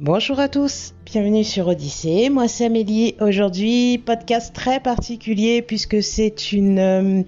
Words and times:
Bonjour 0.00 0.38
à 0.38 0.48
tous, 0.48 0.94
bienvenue 1.06 1.42
sur 1.42 1.66
Odyssée. 1.66 2.30
Moi 2.30 2.46
c'est 2.46 2.66
Amélie. 2.66 3.16
Aujourd'hui, 3.20 3.98
podcast 3.98 4.54
très 4.54 4.78
particulier 4.78 5.60
puisque 5.60 6.04
c'est 6.04 6.36
euh, 6.54 7.24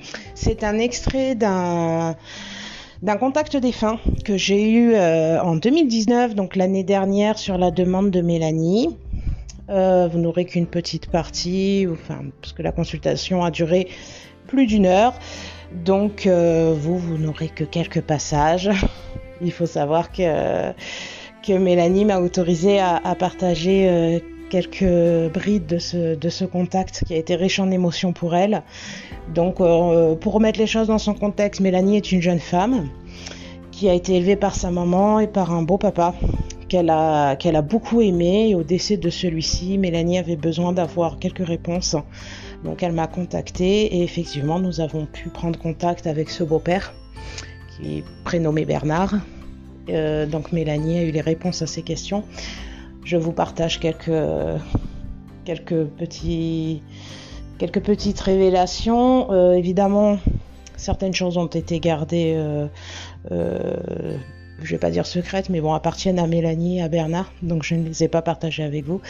un 0.62 0.78
extrait 0.78 1.34
d'un 1.34 2.14
contact 3.18 3.56
défunt 3.56 3.98
que 4.24 4.36
j'ai 4.36 4.70
eu 4.70 4.94
euh, 4.94 5.42
en 5.42 5.56
2019, 5.56 6.36
donc 6.36 6.54
l'année 6.54 6.84
dernière, 6.84 7.38
sur 7.38 7.58
la 7.58 7.72
demande 7.72 8.12
de 8.12 8.20
Mélanie. 8.20 8.96
Euh, 9.68 10.06
vous 10.06 10.20
n'aurez 10.20 10.44
qu'une 10.44 10.68
petite 10.68 11.10
partie, 11.10 11.88
parce 12.40 12.52
que 12.52 12.62
la 12.62 12.70
consultation 12.70 13.42
a 13.42 13.50
duré 13.50 13.88
plus 14.46 14.66
d'une 14.66 14.86
heure. 14.86 15.14
Donc, 15.84 16.28
vous, 16.28 16.98
vous 16.98 17.18
n'aurez 17.18 17.48
que 17.48 17.64
quelques 17.64 18.00
passages. 18.00 18.70
Il 19.40 19.50
faut 19.50 19.66
savoir 19.66 20.12
que 20.12 20.72
que 21.42 21.52
Mélanie 21.52 22.04
m'a 22.04 22.20
autorisé 22.20 22.80
à, 22.80 23.14
partager 23.18 23.88
euh, 23.88 24.18
quelques 24.50 25.32
brides 25.32 25.66
de 25.66 25.78
ce, 26.28 26.44
contact 26.44 27.04
qui 27.06 27.14
a 27.14 27.16
été 27.16 27.36
riche 27.36 27.58
en 27.58 27.70
émotions 27.70 28.12
pour 28.12 28.34
elle. 28.34 28.62
Donc, 29.34 29.60
euh, 29.60 30.14
pour 30.14 30.34
remettre 30.34 30.58
les 30.58 30.66
choses 30.66 30.88
dans 30.88 30.98
son 30.98 31.14
contexte, 31.14 31.60
Mélanie 31.60 31.96
est 31.96 32.12
une 32.12 32.20
jeune 32.20 32.40
femme 32.40 32.88
qui 33.70 33.88
a 33.88 33.94
été 33.94 34.16
élevée 34.16 34.36
par 34.36 34.54
sa 34.54 34.70
maman 34.70 35.20
et 35.20 35.26
par 35.26 35.52
un 35.52 35.62
beau 35.62 35.78
papa 35.78 36.14
qu'elle 36.68 36.90
a, 36.90 37.36
qu'elle 37.36 37.56
a 37.56 37.62
beaucoup 37.62 38.00
aimé. 38.00 38.50
Et 38.50 38.54
au 38.54 38.62
décès 38.62 38.96
de 38.96 39.08
celui-ci, 39.08 39.78
Mélanie 39.78 40.18
avait 40.18 40.36
besoin 40.36 40.72
d'avoir 40.72 41.18
quelques 41.18 41.46
réponses. 41.46 41.96
Donc, 42.64 42.82
elle 42.82 42.92
m'a 42.92 43.06
contactée 43.06 43.96
et 43.96 44.02
effectivement, 44.02 44.58
nous 44.58 44.80
avons 44.80 45.06
pu 45.06 45.30
prendre 45.30 45.58
contact 45.58 46.06
avec 46.06 46.28
ce 46.28 46.44
beau-père 46.44 46.92
qui 47.76 47.98
est 47.98 48.04
prénommé 48.24 48.64
Bernard 48.64 49.14
euh, 49.94 50.26
donc 50.26 50.52
Mélanie 50.52 50.98
a 50.98 51.02
eu 51.02 51.10
les 51.10 51.20
réponses 51.20 51.62
à 51.62 51.66
ces 51.66 51.82
questions. 51.82 52.24
Je 53.04 53.16
vous 53.16 53.32
partage 53.32 53.80
quelques, 53.80 54.10
quelques, 55.44 55.84
petits, 55.84 56.82
quelques 57.58 57.80
petites 57.80 58.20
révélations. 58.20 59.32
Euh, 59.32 59.52
évidemment, 59.52 60.18
certaines 60.76 61.14
choses 61.14 61.36
ont 61.36 61.46
été 61.46 61.80
gardées, 61.80 62.34
euh, 62.36 62.66
je 63.30 64.64
ne 64.64 64.70
vais 64.70 64.78
pas 64.78 64.90
dire 64.90 65.06
secrètes, 65.06 65.48
mais 65.48 65.60
bon, 65.60 65.72
appartiennent 65.72 66.18
à 66.18 66.26
Mélanie 66.26 66.78
et 66.78 66.82
à 66.82 66.88
Bernard, 66.88 67.32
donc 67.42 67.62
je 67.62 67.74
ne 67.74 67.88
les 67.88 68.04
ai 68.04 68.08
pas 68.08 68.20
partagées 68.20 68.62
avec 68.62 68.84
vous. 68.84 69.00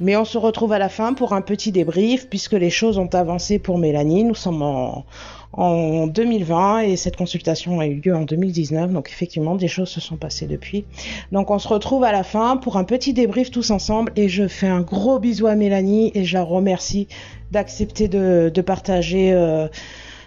Mais 0.00 0.16
on 0.16 0.24
se 0.24 0.36
retrouve 0.36 0.72
à 0.72 0.78
la 0.78 0.88
fin 0.88 1.14
pour 1.14 1.32
un 1.32 1.42
petit 1.42 1.70
débrief, 1.70 2.28
puisque 2.28 2.54
les 2.54 2.70
choses 2.70 2.98
ont 2.98 3.12
avancé 3.14 3.60
pour 3.60 3.78
Mélanie. 3.78 4.24
Nous 4.24 4.34
sommes 4.34 4.62
en, 4.62 5.04
en 5.52 6.06
2020 6.06 6.80
et 6.80 6.96
cette 6.96 7.16
consultation 7.16 7.80
a 7.80 7.86
eu 7.86 8.00
lieu 8.00 8.14
en 8.14 8.22
2019. 8.22 8.92
Donc 8.92 9.08
effectivement, 9.08 9.54
des 9.54 9.68
choses 9.68 9.88
se 9.88 10.00
sont 10.00 10.16
passées 10.16 10.46
depuis. 10.46 10.84
Donc 11.32 11.50
on 11.50 11.58
se 11.58 11.68
retrouve 11.68 12.04
à 12.04 12.12
la 12.12 12.24
fin 12.24 12.56
pour 12.56 12.76
un 12.76 12.84
petit 12.84 13.12
débrief 13.12 13.50
tous 13.50 13.70
ensemble 13.70 14.12
et 14.16 14.28
je 14.28 14.48
fais 14.48 14.68
un 14.68 14.80
gros 14.80 15.18
bisou 15.18 15.46
à 15.46 15.54
Mélanie 15.54 16.12
et 16.14 16.24
je 16.24 16.34
la 16.34 16.42
remercie 16.42 17.08
d'accepter 17.52 18.08
de, 18.08 18.60
partager, 18.60 19.32
euh, 19.32 19.68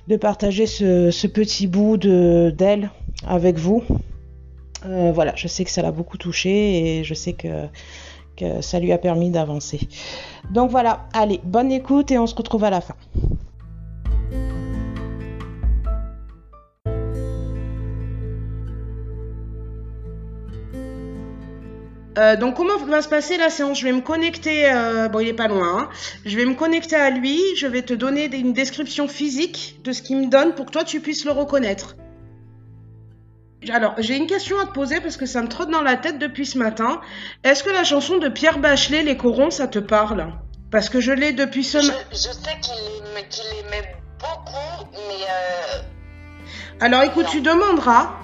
de 0.07 0.15
partager 0.15 0.65
ce, 0.65 1.27
petit 1.27 1.67
bout 1.67 1.97
de 1.97 2.53
d'elle 2.57 2.89
avec 3.27 3.57
vous. 3.57 3.83
Euh, 4.85 5.11
voilà, 5.13 5.33
je 5.35 5.47
sais 5.47 5.65
que 5.65 5.71
ça 5.71 5.81
l'a 5.81 5.91
beaucoup 5.91 6.17
touché 6.17 6.99
et 6.99 7.03
je 7.03 7.13
sais 7.13 7.33
que 7.33 7.67
ça 8.61 8.79
lui 8.79 8.93
a 8.93 8.97
permis 8.97 9.29
d'avancer. 9.29 9.81
Donc 10.51 10.71
voilà, 10.71 11.07
allez, 11.13 11.41
bonne 11.43 11.71
écoute 11.71 12.11
et 12.11 12.17
on 12.17 12.25
se 12.25 12.35
retrouve 12.35 12.63
à 12.63 12.69
la 12.69 12.79
fin. 12.79 12.95
Euh, 22.19 22.35
donc 22.35 22.57
comment 22.57 22.77
va 22.77 23.01
se 23.01 23.07
passer 23.07 23.37
la 23.37 23.49
séance 23.49 23.79
Je 23.79 23.85
vais 23.85 23.93
me 23.93 24.01
connecter, 24.01 24.69
euh, 24.69 25.07
bon 25.07 25.19
il 25.19 25.29
est 25.29 25.33
pas 25.33 25.47
loin, 25.47 25.79
hein. 25.79 25.89
je 26.25 26.35
vais 26.35 26.45
me 26.45 26.53
connecter 26.53 26.97
à 26.97 27.11
lui, 27.11 27.39
je 27.55 27.65
vais 27.65 27.81
te 27.81 27.93
donner 27.93 28.25
une 28.35 28.51
description 28.51 29.07
physique 29.07 29.79
de 29.85 29.93
ce 29.93 30.01
qu'il 30.01 30.17
me 30.17 30.27
donne 30.27 30.53
pour 30.53 30.65
que 30.65 30.71
toi 30.71 30.83
tu 30.83 30.99
puisses 30.99 31.23
le 31.23 31.31
reconnaître. 31.31 31.95
Alors 33.71 33.93
j'ai 33.99 34.17
une 34.17 34.27
question 34.27 34.59
à 34.59 34.65
te 34.65 34.73
poser 34.73 34.99
parce 34.99 35.15
que 35.15 35.25
ça 35.25 35.41
me 35.41 35.47
trotte 35.47 35.69
dans 35.69 35.81
la 35.81 35.95
tête 35.95 36.19
depuis 36.19 36.45
ce 36.45 36.57
matin. 36.57 36.99
Est-ce 37.45 37.63
que 37.63 37.69
la 37.69 37.85
chanson 37.85 38.17
de 38.17 38.27
Pierre 38.27 38.59
Bachelet, 38.59 39.03
Les 39.03 39.15
Corons, 39.15 39.51
ça 39.51 39.67
te 39.67 39.79
parle? 39.79 40.33
Parce 40.71 40.89
que 40.89 40.99
je 40.99 41.13
l'ai 41.13 41.31
depuis 41.31 41.63
ce 41.63 41.77
matin. 41.77 41.99
Je, 42.11 42.17
sais 42.17 42.59
qu'il 42.61 43.43
aimait 43.59 43.95
beaucoup, 44.19 44.89
mais... 44.93 45.23
Euh, 45.23 46.85
Alors 46.85 47.03
écoute, 47.03 47.27
tu 47.31 47.41
demanderas 47.41 48.18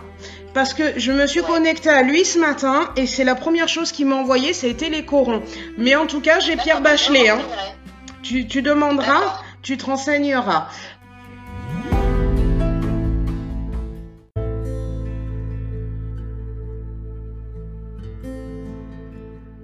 parce 0.55 0.73
que 0.73 0.97
je 0.97 1.11
me 1.11 1.27
suis 1.27 1.43
connectée 1.43 1.89
à 1.89 2.01
lui 2.01 2.23
ce 2.23 2.39
matin 2.39 2.89
et 2.95 3.07
c'est 3.07 3.25
la 3.25 3.35
première 3.35 3.67
chose 3.67 3.91
qu'il 3.91 4.05
m'a 4.05 4.15
envoyé, 4.15 4.53
c'était 4.53 4.89
les 4.89 5.03
corons. 5.03 5.43
Mais 5.77 5.97
en 5.97 6.07
tout 6.07 6.21
cas, 6.21 6.39
j'ai 6.39 6.55
Pierre 6.55 6.79
Bachelet. 6.79 7.27
Hein. 7.27 7.41
Tu, 8.23 8.47
tu 8.47 8.61
demanderas, 8.61 9.43
tu 9.61 9.75
te 9.75 9.85
renseigneras. 9.85 10.69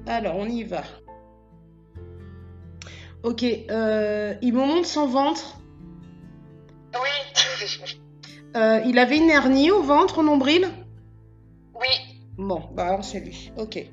Alors, 0.08 0.35
on 0.35 0.46
y 0.46 0.63
va. 0.66 0.84
Ok, 3.23 3.44
euh, 3.44 4.34
il 4.41 4.53
me 4.53 4.59
montre 4.59 4.88
son 4.88 5.08
ventre. 5.08 5.56
Oui. 6.94 7.96
Euh, 8.53 8.81
il 8.85 9.00
avait 9.00 9.16
une 9.16 9.29
hernie 9.29 9.72
au 9.72 9.81
ventre, 9.81 10.18
au 10.18 10.23
nombril? 10.23 10.68
Bon, 12.37 12.63
bah 12.73 12.85
alors 12.87 13.03
c'est 13.03 13.19
lui. 13.19 13.51
Ok. 13.57 13.83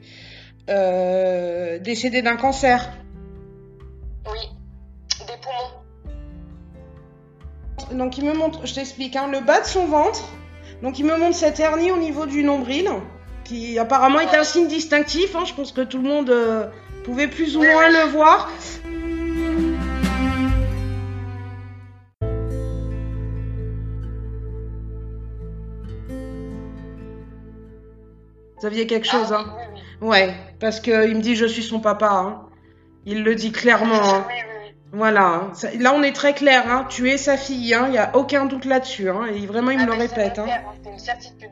Euh, 0.69 1.79
décédé 1.79 2.23
d'un 2.23 2.37
cancer 2.37 2.93
Oui. 4.27 4.49
Des 5.21 5.35
poumons. 5.41 5.79
Donc 7.99 8.19
il 8.19 8.25
me 8.25 8.35
montre, 8.35 8.67
je 8.67 8.75
t'explique, 8.75 9.17
hein, 9.17 9.29
le 9.31 9.41
bas 9.41 9.61
de 9.61 9.67
son 9.67 9.87
ventre. 9.87 10.29
Donc 10.83 10.99
il 10.99 11.07
me 11.07 11.17
montre 11.17 11.37
cette 11.37 11.59
hernie 11.59 11.91
au 11.91 11.97
niveau 11.97 12.27
du 12.27 12.45
nombril, 12.45 12.89
qui 13.45 13.79
apparemment 13.79 14.21
est 14.21 14.37
un 14.37 14.45
signe 14.45 14.69
distinctif. 14.69 15.35
Hein. 15.35 15.45
je 15.47 15.55
pense 15.55 15.73
que 15.73 15.81
tout 15.81 15.99
le 15.99 16.09
monde 16.09 16.31
euh, 16.31 16.69
pouvait 17.05 17.29
plus 17.29 17.57
ou 17.57 17.63
moins 17.63 17.89
le 17.89 18.11
voir. 18.11 18.51
Vous 28.61 28.67
aviez 28.67 28.87
quelque 28.87 29.07
chose, 29.07 29.33
hein 29.33 29.45
ah, 29.47 30.05
Ouais, 30.05 30.35
parce 30.61 30.81
qu'il 30.81 31.17
me 31.17 31.21
dit 31.21 31.37
je 31.37 31.47
suis 31.47 31.63
son 31.63 31.81
papa. 31.81 32.11
Hein. 32.11 32.43
Il 33.07 33.23
le 33.23 33.35
dit 33.35 33.53
clairement. 33.53 34.03
Hein. 34.03 34.27
Voilà. 34.93 35.27
Hein. 35.27 35.53
là, 35.79 35.93
on 35.95 36.03
est 36.03 36.13
très 36.13 36.35
clair. 36.35 36.65
Hein. 36.69 36.87
Tu 36.89 37.11
es 37.11 37.17
sa 37.17 37.37
fille. 37.37 37.75
Il 37.87 37.91
n'y 37.91 37.99
a 37.99 38.17
aucun 38.17 38.47
doute 38.47 38.65
là-dessus. 38.65 39.11
Hein. 39.11 39.27
Et 39.33 39.47
vraiment, 39.47 39.71
il 39.71 39.79
me 39.79 39.85
ah, 39.85 39.87
le 39.87 39.93
répète. 39.93 40.41
C'est 40.83 40.91
une 40.91 40.99
certitude. 40.99 41.51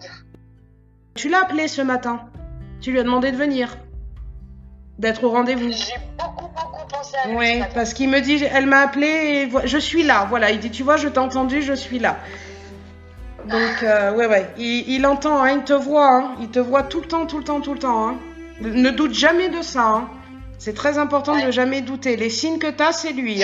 Tu 1.14 1.28
l'as 1.28 1.42
appelé 1.42 1.68
ce 1.68 1.82
matin. 1.82 2.20
Tu 2.80 2.92
lui 2.92 2.98
as 2.98 3.04
demandé 3.04 3.30
de 3.30 3.36
venir. 3.36 3.76
D'être 4.98 5.24
au 5.24 5.30
rendez-vous. 5.30 5.70
J'ai 5.72 5.94
beaucoup, 6.18 6.48
beaucoup 6.48 6.86
pensé 6.88 7.16
à 7.22 7.28
lui. 7.28 7.36
Oui, 7.36 7.62
parce 7.74 7.94
qu'il 7.94 8.08
me 8.08 8.20
dit, 8.20 8.42
elle 8.44 8.66
m'a 8.66 8.80
appelé 8.80 9.06
et 9.06 9.66
je 9.66 9.78
suis 9.78 10.02
là. 10.02 10.26
Voilà, 10.28 10.50
il 10.50 10.58
dit, 10.58 10.70
tu 10.70 10.82
vois, 10.82 10.96
je 10.96 11.08
t'ai 11.08 11.18
entendu, 11.18 11.62
je 11.62 11.74
suis 11.74 11.98
là. 11.98 12.16
Donc, 13.48 13.82
euh, 13.82 14.14
ouais, 14.16 14.26
ouais, 14.26 14.46
il, 14.58 15.06
entend, 15.06 15.42
hein, 15.42 15.52
il 15.58 15.64
te 15.64 15.72
voit, 15.72 16.14
hein. 16.14 16.34
il 16.40 16.48
te 16.48 16.58
voit 16.58 16.82
tout 16.82 17.00
le 17.00 17.06
temps, 17.06 17.26
tout 17.26 17.38
le 17.38 17.44
temps, 17.44 17.60
tout 17.60 17.74
le 17.74 17.78
temps. 17.78 18.08
Hein. 18.08 18.16
Ne 18.60 18.90
doute 18.90 19.14
jamais 19.14 19.48
de 19.48 19.62
ça. 19.62 20.08
C'est 20.58 20.74
très 20.74 20.98
important 20.98 21.44
de 21.44 21.50
jamais 21.50 21.80
douter. 21.80 22.16
Les 22.16 22.30
signes 22.30 22.58
que 22.58 22.70
tu 22.70 22.82
as, 22.82 22.92
c'est 22.92 23.12
lui. 23.12 23.42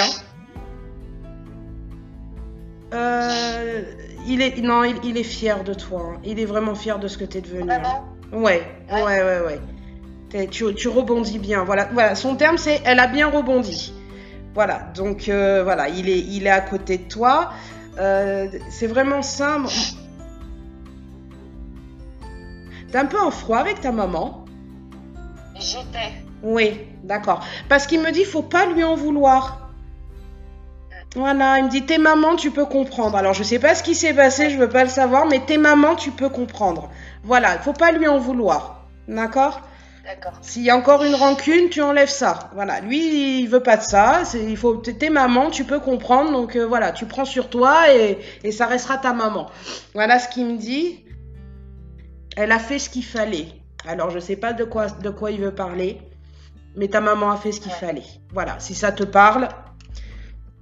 Euh, 2.94 3.82
il 4.26 4.40
est, 4.42 4.58
non, 4.58 4.82
il, 4.84 5.16
est 5.16 5.22
fier 5.22 5.62
de 5.62 5.74
toi. 5.74 6.14
Il 6.24 6.40
est 6.40 6.44
vraiment 6.44 6.74
fier 6.74 6.98
de 6.98 7.06
ce 7.08 7.18
que 7.18 7.24
tu 7.24 7.38
es 7.38 7.40
devenu. 7.40 7.64
Vraiment? 7.64 8.04
Ouais, 8.32 8.62
ouais, 8.90 9.02
ouais, 9.02 9.40
ouais. 9.46 10.48
Tu, 10.48 10.74
tu, 10.74 10.88
rebondis 10.88 11.38
bien. 11.38 11.64
Voilà, 11.64 11.88
voilà. 11.92 12.14
Son 12.14 12.34
terme, 12.36 12.56
c'est 12.56 12.80
elle 12.84 12.98
a 12.98 13.06
bien 13.06 13.28
rebondi. 13.28 13.92
Voilà, 14.54 14.90
donc 14.94 15.28
euh, 15.28 15.62
voilà, 15.64 15.88
il 15.88 16.10
est, 16.10 16.18
il 16.18 16.46
est 16.46 16.50
à 16.50 16.60
côté 16.60 16.98
de 16.98 17.08
toi. 17.08 17.52
Euh, 17.98 18.48
c'est 18.70 18.86
vraiment 18.86 19.22
simple. 19.22 19.70
T'es 22.90 22.98
un 22.98 23.06
peu 23.06 23.20
en 23.20 23.30
froid 23.30 23.58
avec 23.58 23.80
ta 23.80 23.92
maman 23.92 24.44
J'étais. 25.54 26.12
Oui, 26.42 26.80
d'accord. 27.04 27.44
Parce 27.68 27.86
qu'il 27.86 28.00
me 28.00 28.10
dit, 28.10 28.24
faut 28.24 28.42
pas 28.42 28.66
lui 28.66 28.84
en 28.84 28.96
vouloir. 28.96 29.70
Voilà, 31.14 31.58
il 31.58 31.64
me 31.66 31.70
dit, 31.70 31.84
t'es 31.84 31.98
maman, 31.98 32.36
tu 32.36 32.50
peux 32.50 32.64
comprendre. 32.64 33.16
Alors, 33.16 33.34
je 33.34 33.42
sais 33.42 33.58
pas 33.58 33.74
ce 33.74 33.82
qui 33.82 33.94
s'est 33.94 34.14
passé, 34.14 34.50
je 34.50 34.56
veux 34.56 34.68
pas 34.68 34.84
le 34.84 34.90
savoir, 34.90 35.26
mais 35.26 35.40
t'es 35.40 35.58
maman, 35.58 35.94
tu 35.94 36.10
peux 36.10 36.30
comprendre. 36.30 36.90
Voilà, 37.22 37.54
il 37.54 37.60
faut 37.60 37.74
pas 37.74 37.92
lui 37.92 38.08
en 38.08 38.18
vouloir. 38.18 38.86
D'accord? 39.08 39.60
S'il 40.40 40.62
y 40.62 40.70
a 40.70 40.76
encore 40.76 41.04
une 41.04 41.14
rancune, 41.14 41.68
tu 41.68 41.80
enlèves 41.80 42.08
ça. 42.08 42.50
Voilà, 42.54 42.80
lui, 42.80 43.40
il 43.40 43.48
veut 43.48 43.62
pas 43.62 43.76
de 43.76 43.82
ça. 43.82 44.22
Il 44.34 44.56
faut, 44.56 44.76
t'es 44.76 45.10
maman, 45.10 45.50
tu 45.50 45.64
peux 45.64 45.80
comprendre. 45.80 46.32
Donc 46.32 46.56
euh, 46.56 46.66
voilà, 46.66 46.92
tu 46.92 47.06
prends 47.06 47.24
sur 47.24 47.48
toi 47.48 47.92
et, 47.92 48.18
ça 48.50 48.66
restera 48.66 48.98
ta 48.98 49.12
maman. 49.12 49.50
Voilà 49.94 50.18
ce 50.18 50.28
qu'il 50.28 50.46
me 50.46 50.58
dit. 50.58 51.04
Elle 52.36 52.52
a 52.52 52.58
fait 52.58 52.78
ce 52.78 52.88
qu'il 52.88 53.04
fallait. 53.04 53.48
Alors, 53.86 54.10
je 54.10 54.18
sais 54.18 54.36
pas 54.36 54.52
de 54.52 54.64
quoi, 54.64 54.86
de 54.86 55.10
quoi 55.10 55.30
il 55.30 55.40
veut 55.40 55.54
parler, 55.54 56.00
mais 56.76 56.88
ta 56.88 57.00
maman 57.00 57.30
a 57.30 57.36
fait 57.36 57.52
ce 57.52 57.60
qu'il 57.60 57.72
fallait. 57.72 58.04
Voilà, 58.32 58.58
si 58.58 58.74
ça 58.74 58.92
te 58.92 59.02
parle. 59.02 59.48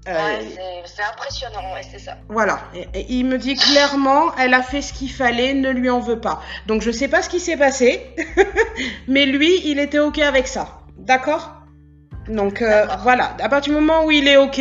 Euh, 0.08 0.12
ouais, 0.12 0.82
c'est 0.86 1.02
impressionnant, 1.02 1.74
ouais, 1.74 1.82
c'est 1.90 1.98
ça. 1.98 2.16
Voilà, 2.28 2.60
et, 2.74 3.06
il 3.10 3.26
me 3.26 3.36
dit 3.36 3.54
clairement, 3.54 4.34
elle 4.36 4.54
a 4.54 4.62
fait 4.62 4.80
ce 4.80 4.92
qu'il 4.92 5.10
fallait, 5.10 5.52
ne 5.52 5.70
lui 5.70 5.90
en 5.90 6.00
veux 6.00 6.20
pas. 6.20 6.42
Donc, 6.66 6.80
je 6.80 6.90
sais 6.90 7.08
pas 7.08 7.22
ce 7.22 7.28
qui 7.28 7.38
s'est 7.38 7.56
passé, 7.56 8.14
mais 9.08 9.26
lui, 9.26 9.60
il 9.64 9.78
était 9.78 9.98
OK 9.98 10.18
avec 10.18 10.46
ça. 10.46 10.80
D'accord? 10.96 11.52
Donc, 12.28 12.62
euh, 12.62 12.86
voilà, 13.02 13.36
à 13.40 13.48
partir 13.48 13.74
du 13.74 13.80
moment 13.80 14.04
où 14.04 14.10
il 14.10 14.26
est 14.26 14.36
OK, 14.36 14.60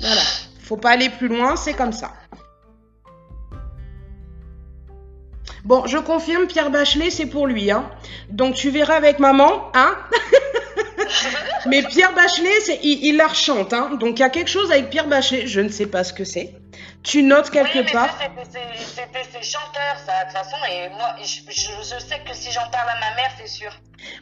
voilà, 0.00 0.22
faut 0.62 0.76
pas 0.76 0.90
aller 0.90 1.10
plus 1.10 1.28
loin, 1.28 1.56
c'est 1.56 1.74
comme 1.74 1.92
ça. 1.92 2.12
Bon, 5.64 5.86
je 5.86 5.98
confirme, 5.98 6.46
Pierre 6.46 6.70
Bachelet, 6.70 7.10
c'est 7.10 7.26
pour 7.26 7.46
lui. 7.46 7.70
Hein. 7.70 7.90
Donc 8.30 8.54
tu 8.54 8.70
verras 8.70 8.94
avec 8.94 9.18
maman, 9.18 9.70
hein? 9.74 9.96
Mais 11.66 11.82
Pierre 11.82 12.12
Bachelet, 12.14 12.60
c'est, 12.60 12.80
il, 12.82 13.16
la 13.16 13.26
rechante. 13.26 13.72
Hein. 13.72 13.96
Donc 14.00 14.18
il 14.18 14.20
y 14.20 14.24
a 14.24 14.30
quelque 14.30 14.50
chose 14.50 14.70
avec 14.70 14.90
Pierre 14.90 15.06
Bachelet, 15.06 15.46
je 15.46 15.60
ne 15.60 15.68
sais 15.68 15.86
pas 15.86 16.04
ce 16.04 16.12
que 16.12 16.24
c'est. 16.24 16.54
Tu 17.02 17.22
notes 17.22 17.50
quelque 17.50 17.78
oui, 17.78 17.84
mais 17.86 17.92
part? 17.92 18.18
C'était 18.44 19.24
ses 19.32 19.42
chanteurs, 19.42 19.96
ça, 20.04 20.24
de 20.24 20.30
toute 20.30 20.38
façon. 20.38 20.56
Et 20.70 20.88
moi, 20.90 21.14
je, 21.22 21.40
je, 21.48 21.98
sais 22.04 22.20
que 22.26 22.34
si 22.34 22.50
j'en 22.52 22.68
parle 22.70 22.88
à 22.90 23.00
ma 23.00 23.16
mère, 23.16 23.30
c'est 23.38 23.48
sûr. 23.48 23.70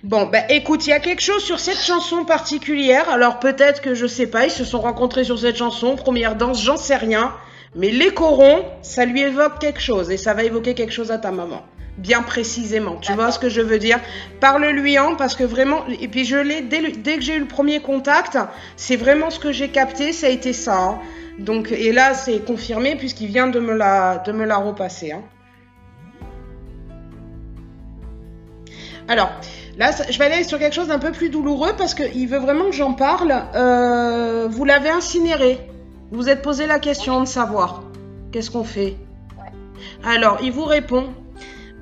Bon, 0.03 0.27
bah 0.27 0.41
écoute, 0.49 0.87
il 0.87 0.91
y 0.91 0.93
a 0.93 1.01
quelque 1.01 1.23
chose 1.23 1.45
sur 1.45 1.59
cette 1.59 1.81
chanson 1.81 2.25
particulière. 2.25 3.09
Alors 3.11 3.39
peut-être 3.39 3.81
que 3.81 3.95
je 3.95 4.07
sais 4.07 4.27
pas, 4.27 4.45
ils 4.45 4.51
se 4.51 4.65
sont 4.65 4.81
rencontrés 4.81 5.25
sur 5.25 5.39
cette 5.39 5.57
chanson, 5.57 5.97
première 5.97 6.37
danse, 6.37 6.63
j'en 6.63 6.77
sais 6.77 6.97
rien. 6.97 7.35
Mais 7.75 7.91
les 7.91 8.13
corons, 8.13 8.65
ça 8.83 9.05
lui 9.05 9.21
évoque 9.23 9.59
quelque 9.59 9.81
chose 9.81 10.11
et 10.11 10.17
ça 10.17 10.33
va 10.33 10.45
évoquer 10.45 10.75
quelque 10.75 10.93
chose 10.93 11.11
à 11.11 11.19
ta 11.19 11.31
maman. 11.31 11.63
Bien 11.99 12.23
précisément. 12.23 12.97
Tu 12.97 13.13
vois 13.15 13.31
ce 13.31 13.39
que 13.39 13.49
je 13.49 13.63
veux 13.63 13.79
dire? 13.79 13.99
Parle-lui 14.41 14.99
en 14.99 15.17
parce 15.17 15.35
que 15.35 15.45
vraiment, 15.45 15.87
et 15.89 16.09
puis 16.09 16.27
je 16.27 16.37
l'ai, 16.37 16.61
dès, 16.61 17.17
que 17.17 17.23
j'ai 17.23 17.37
eu 17.37 17.41
le 17.41 17.47
premier 17.47 17.81
contact, 17.81 18.39
c'est 18.77 18.97
vraiment 18.97 19.31
ce 19.31 19.39
que 19.39 19.51
j'ai 19.51 19.69
capté, 19.69 20.13
ça 20.13 20.27
a 20.27 20.31
été 20.31 20.53
ça. 20.53 20.77
Hein. 20.79 20.99
Donc, 21.39 21.73
et 21.73 21.93
là, 21.93 22.13
c'est 22.13 22.45
confirmé 22.45 22.97
puisqu'il 22.97 23.29
vient 23.29 23.47
de 23.47 23.61
me 23.61 23.75
la, 23.75 24.19
de 24.19 24.33
me 24.33 24.45
la 24.45 24.57
repasser. 24.57 25.13
Hein. 25.13 25.23
Alors, 29.09 29.31
là, 29.79 29.91
je 30.11 30.19
vais 30.19 30.25
aller 30.27 30.45
sur 30.45 30.59
quelque 30.59 30.75
chose 30.75 30.89
d'un 30.89 30.99
peu 30.99 31.13
plus 31.13 31.31
douloureux 31.31 31.73
parce 31.79 31.95
qu'il 31.95 32.29
veut 32.29 32.39
vraiment 32.39 32.67
que 32.67 32.73
j'en 32.73 32.93
parle. 32.93 33.33
Euh, 33.55 34.49
vous 34.51 34.65
l'avez 34.67 34.91
incinéré. 34.91 35.61
Vous 36.11 36.23
vous 36.23 36.29
êtes 36.29 36.43
posé 36.43 36.67
la 36.67 36.79
question 36.79 37.21
de 37.21 37.27
savoir 37.27 37.85
qu'est-ce 38.33 38.51
qu'on 38.51 38.65
fait? 38.65 38.97
Alors, 40.05 40.39
il 40.43 40.53
vous 40.53 40.65
répond 40.65 41.07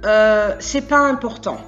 euh, 0.04 0.54
c'est 0.58 0.88
pas 0.88 1.00
important. 1.00 1.58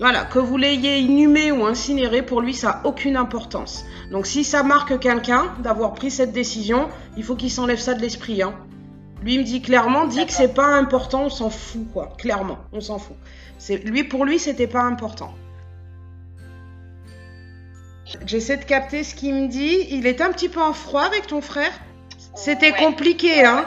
Voilà, 0.00 0.24
que 0.24 0.38
vous 0.38 0.56
l'ayez 0.56 0.98
inhumé 0.98 1.52
ou 1.52 1.64
incinéré, 1.66 2.22
pour 2.22 2.40
lui, 2.40 2.52
ça 2.52 2.68
n'a 2.68 2.80
aucune 2.84 3.16
importance. 3.16 3.84
Donc, 4.10 4.26
si 4.26 4.42
ça 4.42 4.62
marque 4.62 4.98
quelqu'un 4.98 5.54
d'avoir 5.60 5.94
pris 5.94 6.10
cette 6.10 6.32
décision, 6.32 6.88
il 7.16 7.22
faut 7.22 7.36
qu'il 7.36 7.50
s'enlève 7.50 7.78
ça 7.78 7.94
de 7.94 8.00
l'esprit. 8.00 8.42
Hein. 8.42 8.54
Lui 9.22 9.38
me 9.38 9.44
dit 9.44 9.62
clairement, 9.62 10.06
dit 10.06 10.26
que 10.26 10.32
c'est 10.32 10.52
pas 10.52 10.66
important, 10.66 11.24
on 11.24 11.30
s'en 11.30 11.48
fout, 11.48 11.86
quoi. 11.92 12.12
Clairement, 12.18 12.58
on 12.72 12.80
s'en 12.80 12.98
fout. 12.98 13.16
C'est 13.58 13.76
lui, 13.76 14.04
pour 14.04 14.24
lui, 14.24 14.38
c'était 14.38 14.66
pas 14.66 14.82
important. 14.82 15.32
J'essaie 18.26 18.56
de 18.56 18.64
capter 18.64 19.02
ce 19.04 19.14
qu'il 19.14 19.34
me 19.34 19.48
dit. 19.48 19.86
Il 19.90 20.06
est 20.06 20.20
un 20.20 20.30
petit 20.32 20.48
peu 20.48 20.60
en 20.60 20.72
froid 20.72 21.02
avec 21.02 21.26
ton 21.26 21.40
frère 21.40 21.72
C'était 22.34 22.72
compliqué, 22.72 23.44
hein 23.44 23.64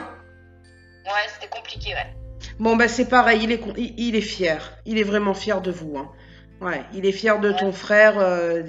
Ouais, 1.04 1.28
c'était 1.34 1.48
compliqué, 1.48 1.94
ouais. 1.94 2.17
Bon, 2.58 2.76
bah 2.76 2.88
c'est 2.88 3.08
pareil, 3.08 3.40
il 3.44 3.52
est, 3.52 3.62
il, 3.96 4.16
est 4.16 4.20
fier. 4.20 4.72
Il 4.84 4.98
est 4.98 5.04
vraiment 5.04 5.34
fier 5.34 5.60
de 5.60 5.70
vous. 5.70 5.96
Hein. 5.96 6.10
Ouais, 6.60 6.82
il 6.92 7.06
est 7.06 7.12
fier 7.12 7.40
de 7.40 7.52
ton 7.52 7.72
frère. 7.72 8.18
Euh, 8.18 8.62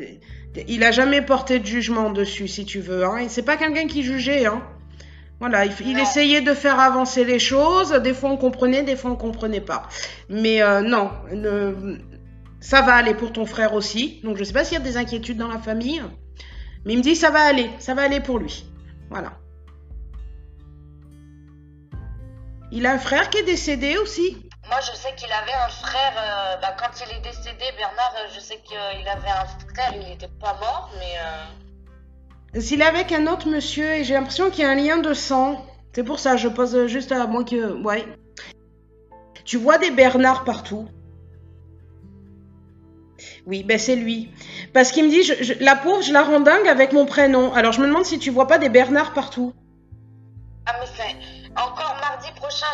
il 0.67 0.83
a 0.83 0.91
jamais 0.91 1.21
porté 1.21 1.59
de 1.59 1.65
jugement 1.65 2.11
dessus, 2.11 2.47
si 2.47 2.65
tu 2.65 2.79
veux. 2.79 3.03
Hein. 3.03 3.17
Et 3.17 3.29
c'est 3.29 3.43
pas 3.43 3.57
quelqu'un 3.57 3.87
qui 3.87 4.03
jugeait. 4.03 4.45
Hein. 4.45 4.61
Voilà, 5.39 5.65
il, 5.65 5.97
essayait 5.97 6.41
de 6.41 6.53
faire 6.53 6.79
avancer 6.79 7.23
les 7.23 7.39
choses. 7.39 7.91
Des 7.91 8.13
fois 8.13 8.29
on 8.29 8.37
comprenait, 8.37 8.83
des 8.83 8.97
fois 8.97 9.11
on 9.11 9.15
comprenait 9.15 9.61
pas. 9.61 9.87
Mais 10.27 10.61
euh, 10.61 10.81
non, 10.81 11.11
ça 12.59 12.81
va 12.81 12.95
aller 12.95 13.13
pour 13.13 13.31
ton 13.31 13.45
frère 13.45 13.73
aussi. 13.73 14.19
Donc 14.23 14.35
je 14.35 14.43
sais 14.43 14.51
pas 14.51 14.65
s'il 14.65 14.77
y 14.77 14.81
a 14.81 14.83
des 14.83 14.97
inquiétudes 14.97 15.37
dans 15.37 15.47
la 15.47 15.59
famille. 15.59 16.01
Mais 16.85 16.93
il 16.93 16.97
me 16.97 17.03
dit 17.03 17.15
ça 17.15 17.29
va 17.29 17.39
aller, 17.39 17.69
ça 17.79 17.93
va 17.93 18.01
aller 18.01 18.19
pour 18.19 18.37
lui. 18.37 18.65
Voilà. 19.09 19.39
Il 22.71 22.85
a 22.85 22.91
un 22.91 22.99
frère 22.99 23.29
qui 23.29 23.39
est 23.39 23.43
décédé 23.43 23.97
aussi 23.97 24.37
Moi, 24.67 24.79
je 24.81 24.95
sais 24.95 25.13
qu'il 25.15 25.31
avait 25.31 25.53
un 25.53 25.69
frère. 25.69 26.13
Euh, 26.17 26.57
bah, 26.61 26.75
quand 26.77 27.03
il 27.03 27.17
est 27.17 27.21
décédé, 27.21 27.65
Bernard, 27.77 28.13
euh, 28.17 28.27
je 28.35 28.39
sais 28.39 28.59
qu'il 28.63 28.77
avait 28.77 29.29
un 29.29 29.45
frère. 29.45 29.93
Il 29.95 30.07
n'était 30.07 30.29
pas 30.39 30.53
mort, 30.59 30.91
mais. 30.99 31.15
Euh... 32.55 32.61
S'il 32.61 32.81
est 32.81 32.85
avec 32.85 33.11
un 33.11 33.25
autre 33.27 33.47
monsieur, 33.47 33.91
et 33.93 34.03
j'ai 34.03 34.13
l'impression 34.13 34.51
qu'il 34.51 34.63
y 34.63 34.67
a 34.67 34.69
un 34.69 34.75
lien 34.75 34.97
de 34.97 35.13
sang. 35.13 35.65
C'est 35.93 36.03
pour 36.03 36.19
ça, 36.19 36.37
je 36.37 36.47
pose 36.47 36.85
juste 36.85 37.11
à 37.11 37.25
moi 37.25 37.43
que. 37.43 37.73
Ouais. 37.81 38.05
Tu 39.45 39.57
vois 39.57 39.79
des 39.79 39.89
Bernards 39.89 40.43
partout. 40.43 40.87
Oui, 43.47 43.63
ben 43.63 43.79
c'est 43.79 43.95
lui. 43.95 44.29
Parce 44.73 44.91
qu'il 44.91 45.05
me 45.05 45.09
dit, 45.09 45.55
la 45.59 45.75
pauvre, 45.75 46.03
je 46.03 46.13
la 46.13 46.21
rends 46.21 46.39
dingue 46.39 46.67
avec 46.67 46.93
mon 46.93 47.07
prénom. 47.07 47.51
Alors 47.53 47.71
je 47.71 47.81
me 47.81 47.87
demande 47.87 48.05
si 48.05 48.19
tu 48.19 48.29
vois 48.29 48.47
pas 48.47 48.59
des 48.59 48.69
Bernards 48.69 49.13
partout. 49.13 49.53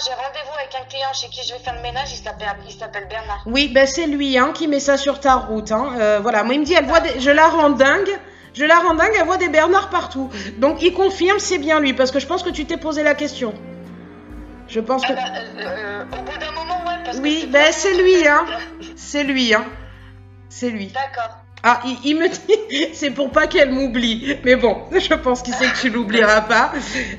J'ai 0.03 0.13
rendez-vous 0.13 0.57
avec 0.57 0.75
un 0.75 0.85
client 0.85 1.13
chez 1.13 1.27
qui 1.29 1.47
je 1.47 1.53
vais 1.53 1.59
faire 1.59 1.75
le 1.75 1.81
ménage. 1.81 2.11
Il 2.13 2.73
s'appelle 2.73 3.07
Bernard. 3.07 3.43
Oui, 3.45 3.69
ben 3.69 3.85
c'est 3.85 4.07
lui 4.07 4.37
hein, 4.37 4.51
qui 4.53 4.67
met 4.67 4.79
ça 4.79 4.97
sur 4.97 5.19
ta 5.19 5.35
route. 5.35 5.71
Hein. 5.71 5.93
Euh, 5.99 6.19
voilà, 6.21 6.43
moi 6.43 6.53
il 6.53 6.61
me 6.61 6.65
dit, 6.65 6.73
elle 6.73 6.85
voit 6.85 7.01
je 7.17 7.31
la 7.31 7.47
rends 7.47 7.69
dingue. 7.69 8.09
Je 8.53 8.63
la 8.63 8.79
rends 8.79 8.95
dingue, 8.95 9.11
elle 9.19 9.25
voit 9.25 9.37
des 9.37 9.49
Bernards 9.49 9.89
partout. 9.89 10.29
Donc 10.57 10.81
il 10.81 10.93
confirme, 10.93 11.39
c'est 11.39 11.57
bien 11.57 11.81
lui, 11.81 11.93
parce 11.93 12.11
que 12.11 12.19
je 12.19 12.25
pense 12.25 12.41
que 12.41 12.49
tu 12.49 12.65
t'es 12.65 12.77
posé 12.77 13.03
la 13.03 13.13
question. 13.13 13.53
Je 14.67 14.79
pense 14.79 15.03
ah 15.05 15.07
que. 15.09 15.13
Bah, 15.13 15.21
euh, 15.57 15.61
euh, 15.67 16.03
au 16.05 16.23
bout 16.23 16.37
d'un 16.37 16.51
moment, 16.51 16.77
ouais. 16.85 17.03
Parce 17.03 17.17
oui, 17.17 17.47
ben 17.51 17.71
c'est 17.71 17.93
lui, 17.95 18.27
hein. 18.27 18.45
C'est 18.95 19.23
lui, 19.23 19.53
hein. 19.53 19.65
C'est 20.49 20.69
lui. 20.69 20.87
D'accord. 20.87 21.44
Ah, 21.67 21.81
il, 22.03 22.15
me 22.15 22.29
dit, 22.29 22.89
c'est 22.93 23.09
pour 23.09 23.31
pas 23.31 23.47
qu'elle 23.47 23.71
m'oublie. 23.71 24.37
Mais 24.45 24.55
bon, 24.55 24.77
je 24.91 25.15
pense 25.15 25.41
qu'il 25.41 25.55
sait 25.55 25.65
que 25.65 25.81
tu 25.81 25.89
l'oublieras 25.89 26.41
pas. 26.41 26.71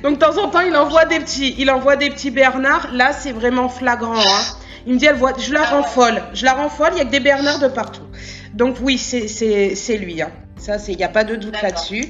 Donc 0.04 0.14
de 0.14 0.18
temps 0.20 0.38
en 0.38 0.48
temps, 0.48 0.60
il 0.60 0.76
envoie 0.76 1.04
des 1.04 1.18
petits, 1.18 1.56
il 1.58 1.68
envoie 1.68 1.96
des 1.96 2.10
petits 2.10 2.30
Bernard. 2.30 2.92
Là, 2.92 3.12
c'est 3.12 3.32
vraiment 3.32 3.68
flagrant. 3.68 4.16
Hein. 4.16 4.44
Il 4.86 4.94
me 4.94 4.98
dit, 5.00 5.06
elle 5.06 5.16
voit, 5.16 5.32
je 5.36 5.52
la 5.52 5.64
rends 5.64 5.82
folle. 5.82 6.22
Je 6.32 6.44
la 6.44 6.52
rends 6.52 6.68
folle. 6.68 6.90
Il 6.92 6.98
y 6.98 7.00
a 7.00 7.04
que 7.04 7.10
des 7.10 7.18
Bernard 7.18 7.58
de 7.58 7.66
partout. 7.66 8.06
Donc 8.54 8.76
oui, 8.80 8.98
c'est 8.98 9.96
lui. 9.96 10.22
Hein. 10.22 10.30
Ça, 10.58 10.76
il 10.86 10.96
n'y 10.96 11.02
a 11.02 11.08
pas 11.08 11.24
de 11.24 11.34
doute 11.34 11.60
là-dessus. 11.60 12.04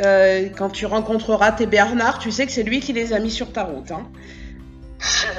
Euh, 0.00 0.50
quand 0.54 0.68
tu 0.68 0.84
rencontreras 0.84 1.52
tes 1.52 1.64
Bernard, 1.64 2.18
tu 2.18 2.30
sais 2.32 2.44
que 2.44 2.52
c'est 2.52 2.64
lui 2.64 2.80
qui 2.80 2.92
les 2.92 3.14
a 3.14 3.18
mis 3.18 3.30
sur 3.30 3.50
ta 3.50 3.64
route. 3.64 3.90
Hein. 3.90 4.06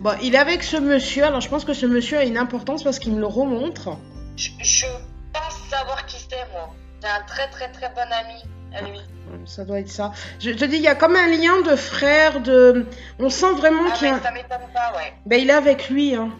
Bon, 0.00 0.12
il 0.22 0.36
est 0.36 0.38
avec 0.38 0.62
ce 0.62 0.76
monsieur. 0.76 1.24
Alors, 1.24 1.40
je 1.40 1.48
pense 1.48 1.64
que 1.64 1.72
ce 1.72 1.84
monsieur 1.84 2.18
a 2.18 2.22
une 2.22 2.38
importance 2.38 2.84
parce 2.84 3.00
qu'il 3.00 3.14
me 3.14 3.18
le 3.18 3.26
remontre. 3.26 3.98
Je, 4.38 4.86
pense 5.32 5.68
savoir 5.68 6.06
qui 6.06 6.16
c'est, 6.16 6.36
moi. 6.52 6.72
C'est 7.00 7.08
un 7.08 7.22
très 7.26 7.48
très 7.48 7.68
très 7.72 7.88
bon 7.90 8.02
ami 8.02 8.42
à 8.74 8.82
lui. 8.82 9.00
Ça 9.46 9.64
doit 9.64 9.80
être 9.80 9.90
ça. 9.90 10.12
Je 10.38 10.50
te 10.50 10.64
dis, 10.64 10.76
il 10.76 10.82
y 10.82 10.88
a 10.88 10.94
comme 10.94 11.16
un 11.16 11.26
lien 11.26 11.60
de 11.62 11.74
frère, 11.74 12.40
de. 12.40 12.86
On 13.18 13.30
sent 13.30 13.52
vraiment 13.54 13.82
ah, 13.88 13.92
qu'il 13.92 14.08
y 14.08 14.10
a. 14.10 14.20
Ça 14.20 14.30
m'étonne 14.30 14.68
pas, 14.72 14.92
ouais. 14.96 15.12
Ben, 15.26 15.40
il 15.40 15.50
est 15.50 15.54
avec 15.54 15.90
lui, 15.90 16.14
hein. 16.14 16.30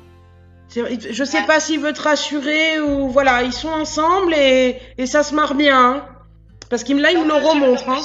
Je 0.70 1.24
sais 1.24 1.42
pas 1.42 1.60
s'il 1.60 1.80
veut 1.80 1.94
te 1.94 2.02
rassurer 2.02 2.78
ou 2.78 3.08
voilà, 3.08 3.42
ils 3.42 3.54
sont 3.54 3.70
ensemble 3.70 4.34
et, 4.34 4.80
et 4.98 5.06
ça 5.06 5.22
se 5.22 5.34
marre 5.34 5.54
bien. 5.54 5.94
Hein. 5.94 6.06
Parce 6.68 6.84
qu'il 6.84 7.00
là, 7.00 7.10
il 7.10 7.20
me 7.20 7.26
le 7.26 7.34
remontre. 7.34 7.88
Hein. 7.88 8.02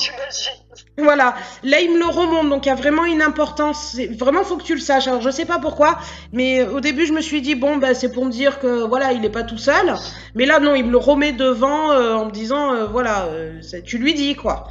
Voilà, 0.99 1.33
là 1.63 1.81
il 1.81 1.91
me 1.91 1.97
le 1.97 2.05
remonte, 2.05 2.49
donc 2.49 2.67
il 2.67 2.69
y 2.69 2.71
a 2.71 2.75
vraiment 2.75 3.03
une 3.05 3.23
importance. 3.23 3.97
Vraiment, 4.19 4.43
faut 4.43 4.57
que 4.57 4.63
tu 4.63 4.75
le 4.75 4.79
saches. 4.79 5.07
Alors 5.07 5.21
je 5.21 5.31
sais 5.31 5.45
pas 5.45 5.57
pourquoi, 5.57 5.97
mais 6.31 6.63
au 6.67 6.81
début 6.81 7.07
je 7.07 7.13
me 7.13 7.21
suis 7.21 7.41
dit 7.41 7.55
bon 7.55 7.77
bah 7.77 7.95
c'est 7.95 8.11
pour 8.11 8.25
me 8.25 8.29
dire 8.29 8.59
que 8.59 8.85
voilà 8.87 9.11
il 9.11 9.25
est 9.25 9.31
pas 9.31 9.41
tout 9.41 9.57
seul. 9.57 9.95
Mais 10.35 10.45
là 10.45 10.59
non, 10.59 10.75
il 10.75 10.85
me 10.85 10.91
le 10.91 10.97
remet 10.97 11.33
devant 11.33 11.91
euh, 11.91 12.13
en 12.13 12.25
me 12.25 12.31
disant 12.31 12.73
euh, 12.73 12.85
voilà 12.85 13.23
euh, 13.25 13.59
tu 13.83 13.97
lui 13.97 14.13
dis 14.13 14.35
quoi. 14.35 14.67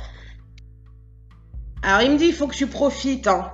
Alors 1.82 2.02
il 2.02 2.12
me 2.12 2.18
dit 2.18 2.26
il 2.26 2.34
faut 2.34 2.46
que 2.46 2.54
tu 2.54 2.68
profites. 2.68 3.26
Hein. 3.26 3.50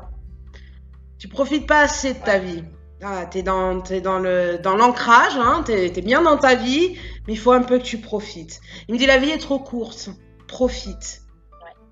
Tu 1.18 1.26
profites 1.26 1.66
pas 1.66 1.80
assez 1.80 2.12
de 2.12 2.18
ta 2.18 2.38
vie. 2.38 2.64
Ah, 3.02 3.24
t'es 3.24 3.42
dans, 3.42 3.76
dans 3.76 4.18
le, 4.18 4.58
dans 4.58 4.74
l'ancrage, 4.76 5.36
hein, 5.36 5.62
t'es, 5.64 5.86
es 5.86 6.02
bien 6.02 6.20
dans 6.20 6.36
ta 6.36 6.56
vie, 6.56 6.98
mais 7.26 7.32
il 7.34 7.38
faut 7.38 7.52
un 7.52 7.62
peu 7.62 7.78
que 7.78 7.84
tu 7.84 7.98
profites. 7.98 8.60
Il 8.88 8.94
me 8.94 8.98
dit 8.98 9.06
la 9.06 9.18
vie 9.18 9.30
est 9.30 9.38
trop 9.38 9.60
courte, 9.60 10.10
profite. 10.48 11.22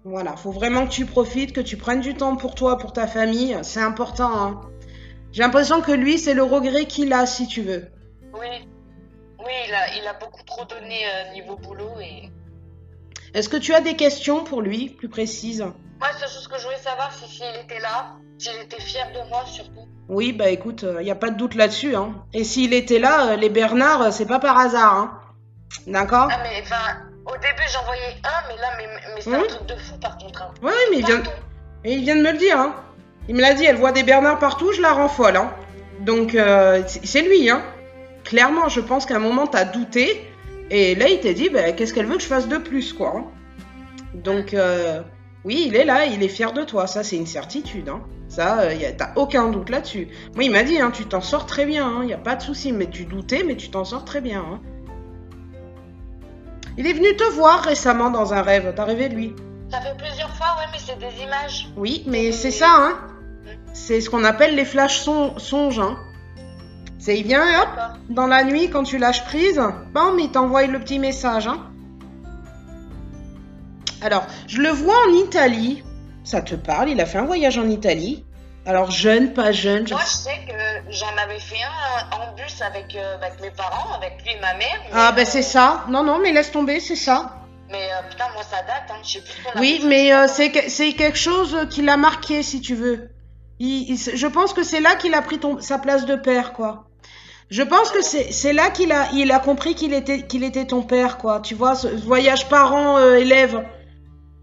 Voilà, 0.08 0.36
faut 0.36 0.52
vraiment 0.52 0.86
que 0.86 0.92
tu 0.92 1.04
profites, 1.04 1.52
que 1.52 1.60
tu 1.60 1.76
prennes 1.76 2.00
du 2.00 2.14
temps 2.14 2.36
pour 2.36 2.54
toi, 2.54 2.78
pour 2.78 2.92
ta 2.92 3.08
famille. 3.08 3.58
C'est 3.62 3.82
important. 3.82 4.30
Hein. 4.32 4.60
J'ai 5.32 5.42
l'impression 5.42 5.80
que 5.80 5.90
lui, 5.90 6.16
c'est 6.16 6.32
le 6.32 6.44
regret 6.44 6.84
qu'il 6.84 7.12
a, 7.12 7.26
si 7.26 7.48
tu 7.48 7.62
veux. 7.62 7.88
Oui, 8.32 8.68
oui, 9.40 9.52
il 9.66 9.74
a, 9.74 9.96
il 9.96 10.06
a 10.06 10.14
beaucoup 10.14 10.44
trop 10.44 10.64
donné 10.64 11.00
euh, 11.04 11.32
niveau 11.32 11.56
boulot 11.56 11.90
et. 12.00 12.30
Est-ce 13.34 13.48
que 13.48 13.56
tu 13.56 13.74
as 13.74 13.80
des 13.80 13.96
questions 13.96 14.44
pour 14.44 14.62
lui, 14.62 14.90
plus 14.90 15.08
précises? 15.08 15.62
Moi, 15.98 16.08
c'est 16.20 16.28
juste 16.28 16.46
que 16.46 16.56
je 16.56 16.64
voulais 16.64 16.78
savoir, 16.78 17.12
si 17.12 17.28
s'il 17.28 17.64
était 17.64 17.80
là, 17.80 18.14
s'il 18.38 18.56
était 18.62 18.80
fier 18.80 19.10
de 19.12 19.28
moi 19.28 19.42
surtout. 19.44 19.88
Oui, 20.08 20.32
bah 20.32 20.50
écoute, 20.50 20.86
il 21.00 21.04
n'y 21.04 21.10
a 21.10 21.16
pas 21.16 21.30
de 21.30 21.36
doute 21.36 21.56
là-dessus. 21.56 21.96
Hein. 21.96 22.14
Et 22.32 22.44
s'il 22.44 22.74
était 22.74 23.00
là, 23.00 23.32
euh, 23.32 23.36
les 23.36 23.48
Bernard, 23.48 24.02
euh, 24.02 24.10
c'est 24.12 24.26
pas 24.26 24.38
par 24.38 24.56
hasard. 24.56 24.94
Hein. 24.94 25.20
D'accord? 25.88 26.28
Ah, 26.30 26.38
mais 26.44 26.62
enfin, 26.62 27.15
au 27.26 27.32
début 27.36 27.62
j'en 27.72 27.84
voyais 27.84 28.16
un, 28.24 28.48
mais 28.48 28.56
là, 28.60 28.68
mais, 28.78 28.86
mais 29.14 29.20
c'est 29.20 29.34
un 29.34 29.42
truc 29.42 29.66
de 29.68 29.76
fou 29.76 29.96
par 30.00 30.16
contre. 30.18 30.42
hein. 30.42 30.54
Oui, 30.62 30.72
mais 30.90 30.98
il 30.98 31.04
vient, 31.06 31.22
il 31.84 32.04
de 32.06 32.12
me 32.22 32.32
le 32.32 32.38
dire. 32.38 32.58
Hein. 32.58 32.74
Il 33.28 33.34
me 33.34 33.40
l'a 33.40 33.54
dit, 33.54 33.64
elle 33.64 33.76
voit 33.76 33.92
des 33.92 34.02
Bernard 34.04 34.38
partout, 34.38 34.72
je 34.72 34.80
la 34.80 34.92
rends 34.92 35.08
folle. 35.08 35.36
Hein. 35.36 35.50
Donc, 36.00 36.34
euh, 36.34 36.82
c'est 36.86 37.22
lui. 37.22 37.50
Hein. 37.50 37.62
Clairement, 38.24 38.68
je 38.68 38.80
pense 38.80 39.06
qu'à 39.06 39.16
un 39.16 39.20
moment, 39.20 39.46
t'as 39.46 39.64
douté. 39.64 40.22
Et 40.70 40.94
là, 40.94 41.08
il 41.08 41.20
t'a 41.20 41.32
dit, 41.32 41.48
bah, 41.48 41.72
qu'est-ce 41.72 41.92
qu'elle 41.94 42.06
veut 42.06 42.16
que 42.16 42.22
je 42.22 42.26
fasse 42.28 42.46
de 42.48 42.58
plus, 42.58 42.92
quoi. 42.92 43.14
hein. 43.16 43.24
Donc, 44.14 44.54
euh, 44.54 45.02
oui, 45.44 45.64
il 45.66 45.76
est 45.76 45.84
là, 45.84 46.06
il 46.06 46.22
est 46.22 46.28
fier 46.28 46.52
de 46.52 46.62
toi. 46.62 46.86
Ça, 46.86 47.02
c'est 47.02 47.16
une 47.16 47.26
certitude. 47.26 47.88
Hein. 47.88 48.02
Ça, 48.28 48.60
euh, 48.60 48.74
t'as 48.96 49.10
aucun 49.16 49.48
doute 49.48 49.70
là-dessus. 49.70 50.08
Moi, 50.34 50.44
il 50.44 50.50
m'a 50.52 50.62
dit, 50.62 50.80
hein, 50.80 50.90
tu 50.92 51.04
t'en 51.06 51.20
sors 51.20 51.46
très 51.46 51.66
bien. 51.66 51.98
Il 52.02 52.06
n'y 52.06 52.14
a 52.14 52.18
pas 52.18 52.36
de 52.36 52.42
souci. 52.42 52.72
Mais 52.72 52.86
tu 52.86 53.04
doutais, 53.04 53.42
mais 53.44 53.56
tu 53.56 53.70
t'en 53.70 53.84
sors 53.84 54.04
très 54.04 54.20
bien. 54.20 54.60
Il 56.78 56.86
est 56.86 56.92
venu 56.92 57.14
te 57.16 57.24
voir 57.34 57.62
récemment 57.62 58.10
dans 58.10 58.32
un 58.34 58.42
rêve. 58.42 58.72
T'as 58.76 58.84
rêvé 58.84 59.08
de 59.08 59.14
lui 59.14 59.34
Ça 59.70 59.80
fait 59.80 59.96
plusieurs 59.96 60.34
fois, 60.36 60.56
ouais, 60.58 60.66
mais 60.72 60.78
c'est 60.78 60.98
des 60.98 61.22
images. 61.22 61.68
Oui, 61.76 62.02
mais 62.06 62.32
c'est 62.32 62.50
ça, 62.50 62.68
hein. 62.70 62.98
C'est 63.72 64.00
ce 64.00 64.10
qu'on 64.10 64.24
appelle 64.24 64.54
les 64.56 64.64
flash 64.64 64.98
son- 65.00 65.38
songes, 65.38 65.78
hein. 65.78 65.96
C'est, 66.98 67.18
il 67.18 67.26
vient, 67.26 67.42
hop, 67.62 67.68
dans 68.10 68.26
la 68.26 68.42
nuit, 68.44 68.68
quand 68.70 68.82
tu 68.82 68.98
lâches 68.98 69.24
prise, 69.24 69.60
bam, 69.92 70.18
il 70.18 70.30
t'envoie 70.30 70.66
le 70.66 70.78
petit 70.80 70.98
message, 70.98 71.46
hein. 71.46 71.60
Alors, 74.02 74.26
je 74.46 74.60
le 74.60 74.68
vois 74.70 74.94
en 75.08 75.12
Italie. 75.14 75.82
Ça 76.24 76.42
te 76.42 76.54
parle, 76.54 76.90
il 76.90 77.00
a 77.00 77.06
fait 77.06 77.18
un 77.18 77.24
voyage 77.24 77.56
en 77.58 77.68
Italie. 77.68 78.24
Alors, 78.66 78.90
jeune, 78.90 79.32
pas 79.32 79.52
jeune, 79.52 79.86
je 79.86 79.94
Moi, 79.94 80.02
je 80.04 80.10
sais 80.10 80.40
que 80.46 80.92
j'en 80.92 81.16
avais 81.16 81.38
fait 81.38 81.56
un 81.62 82.16
en 82.16 82.34
bus 82.34 82.60
avec, 82.62 82.94
euh, 82.96 83.14
avec 83.16 83.40
mes 83.40 83.50
parents, 83.52 83.92
avec 83.94 84.20
lui 84.24 84.32
et 84.32 84.40
ma 84.40 84.54
mère. 84.54 84.80
Ah, 84.92 85.12
ben 85.12 85.22
euh, 85.22 85.24
c'est 85.28 85.42
ça. 85.42 85.84
Non, 85.88 86.02
non, 86.02 86.18
mais 86.20 86.32
laisse 86.32 86.50
tomber, 86.50 86.80
c'est 86.80 86.96
ça. 86.96 87.36
Mais 87.70 87.88
euh, 87.92 88.08
putain, 88.10 88.24
moi, 88.34 88.42
ça 88.42 88.62
date, 88.62 88.90
hein. 88.90 89.00
Je 89.04 89.12
sais 89.12 89.20
plus 89.20 89.60
Oui, 89.60 89.80
mais 89.86 90.12
euh, 90.12 90.26
c'est 90.28 90.50
que- 90.50 90.68
c'est 90.68 90.92
quelque 90.94 91.18
chose 91.18 91.56
qui 91.70 91.82
l'a 91.82 91.96
marqué, 91.96 92.42
si 92.42 92.60
tu 92.60 92.74
veux. 92.74 93.10
Il- 93.60 93.88
il- 93.90 94.16
je 94.16 94.26
pense 94.26 94.52
que 94.52 94.64
c'est 94.64 94.80
là 94.80 94.96
qu'il 94.96 95.14
a 95.14 95.22
pris 95.22 95.38
ton, 95.38 95.60
sa 95.60 95.78
place 95.78 96.04
de 96.04 96.16
père, 96.16 96.52
quoi. 96.52 96.88
Je 97.48 97.62
pense 97.62 97.90
que 97.90 98.02
c'est 98.02 98.52
là 98.52 98.70
qu'il 98.70 98.90
a, 98.90 99.06
il 99.12 99.30
a 99.30 99.38
compris 99.38 99.76
qu'il 99.76 99.94
était, 99.94 100.26
qu'il 100.26 100.42
était 100.42 100.66
ton 100.66 100.82
père, 100.82 101.18
quoi. 101.18 101.38
Tu 101.40 101.54
vois, 101.54 101.76
ce 101.76 101.86
voyage 101.86 102.48
parent-élève. 102.48 103.64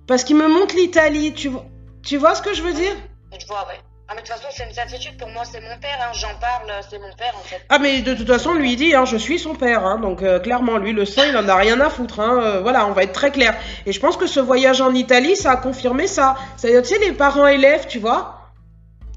Parce 0.07 0.23
qu'il 0.23 0.37
me 0.37 0.47
montre 0.47 0.75
l'Italie, 0.75 1.33
tu 1.33 1.49
vois. 1.49 1.65
Tu 2.05 2.15
vois 2.17 2.35
ce 2.35 2.41
que 2.41 2.53
je 2.53 2.61
veux 2.61 2.71
dire? 2.73 2.95
Je 3.37 3.45
vois, 3.47 3.67
ouais. 3.67 3.79
Ah, 4.13 4.15
mais 4.15 4.21
de 4.21 4.27
toute 4.27 4.35
façon, 4.35 4.47
c'est 4.55 4.65
une 4.67 4.73
certitude. 4.73 5.17
Pour 5.17 5.29
moi, 5.29 5.41
c'est 5.43 5.59
mon 5.59 5.75
père, 5.81 5.97
hein. 5.99 6.11
J'en 6.13 6.35
parle, 6.39 6.71
c'est 6.87 6.99
mon 6.99 7.11
père, 7.15 7.33
en 7.35 7.43
fait. 7.43 7.59
Ah, 7.69 7.79
mais 7.79 8.01
de 8.01 8.13
toute 8.13 8.27
façon, 8.27 8.53
lui 8.53 8.73
il 8.73 8.75
dit, 8.75 8.93
hein, 8.93 9.05
je 9.05 9.17
suis 9.17 9.39
son 9.39 9.55
père. 9.55 9.83
hein. 9.85 9.97
donc, 9.99 10.21
euh, 10.21 10.39
clairement, 10.39 10.77
lui, 10.77 10.93
le 10.93 11.03
sang, 11.05 11.23
il 11.27 11.35
en 11.35 11.47
a 11.49 11.55
rien 11.55 11.79
à 11.81 11.89
foutre. 11.89 12.19
hein. 12.19 12.39
Euh, 12.39 12.61
voilà, 12.61 12.85
on 12.85 12.91
va 12.91 13.03
être 13.03 13.13
très 13.13 13.31
clair. 13.31 13.55
Et 13.87 13.91
je 13.91 13.99
pense 13.99 14.15
que 14.15 14.27
ce 14.27 14.39
voyage 14.39 14.81
en 14.81 14.93
Italie, 14.93 15.35
ça 15.35 15.51
a 15.53 15.55
confirmé 15.57 16.05
ça. 16.05 16.35
C'est-à-dire, 16.57 16.83
tu 16.83 16.89
sais, 16.89 16.99
les 16.99 17.13
parents-élèves, 17.13 17.87
tu 17.87 17.97
vois. 17.97 18.39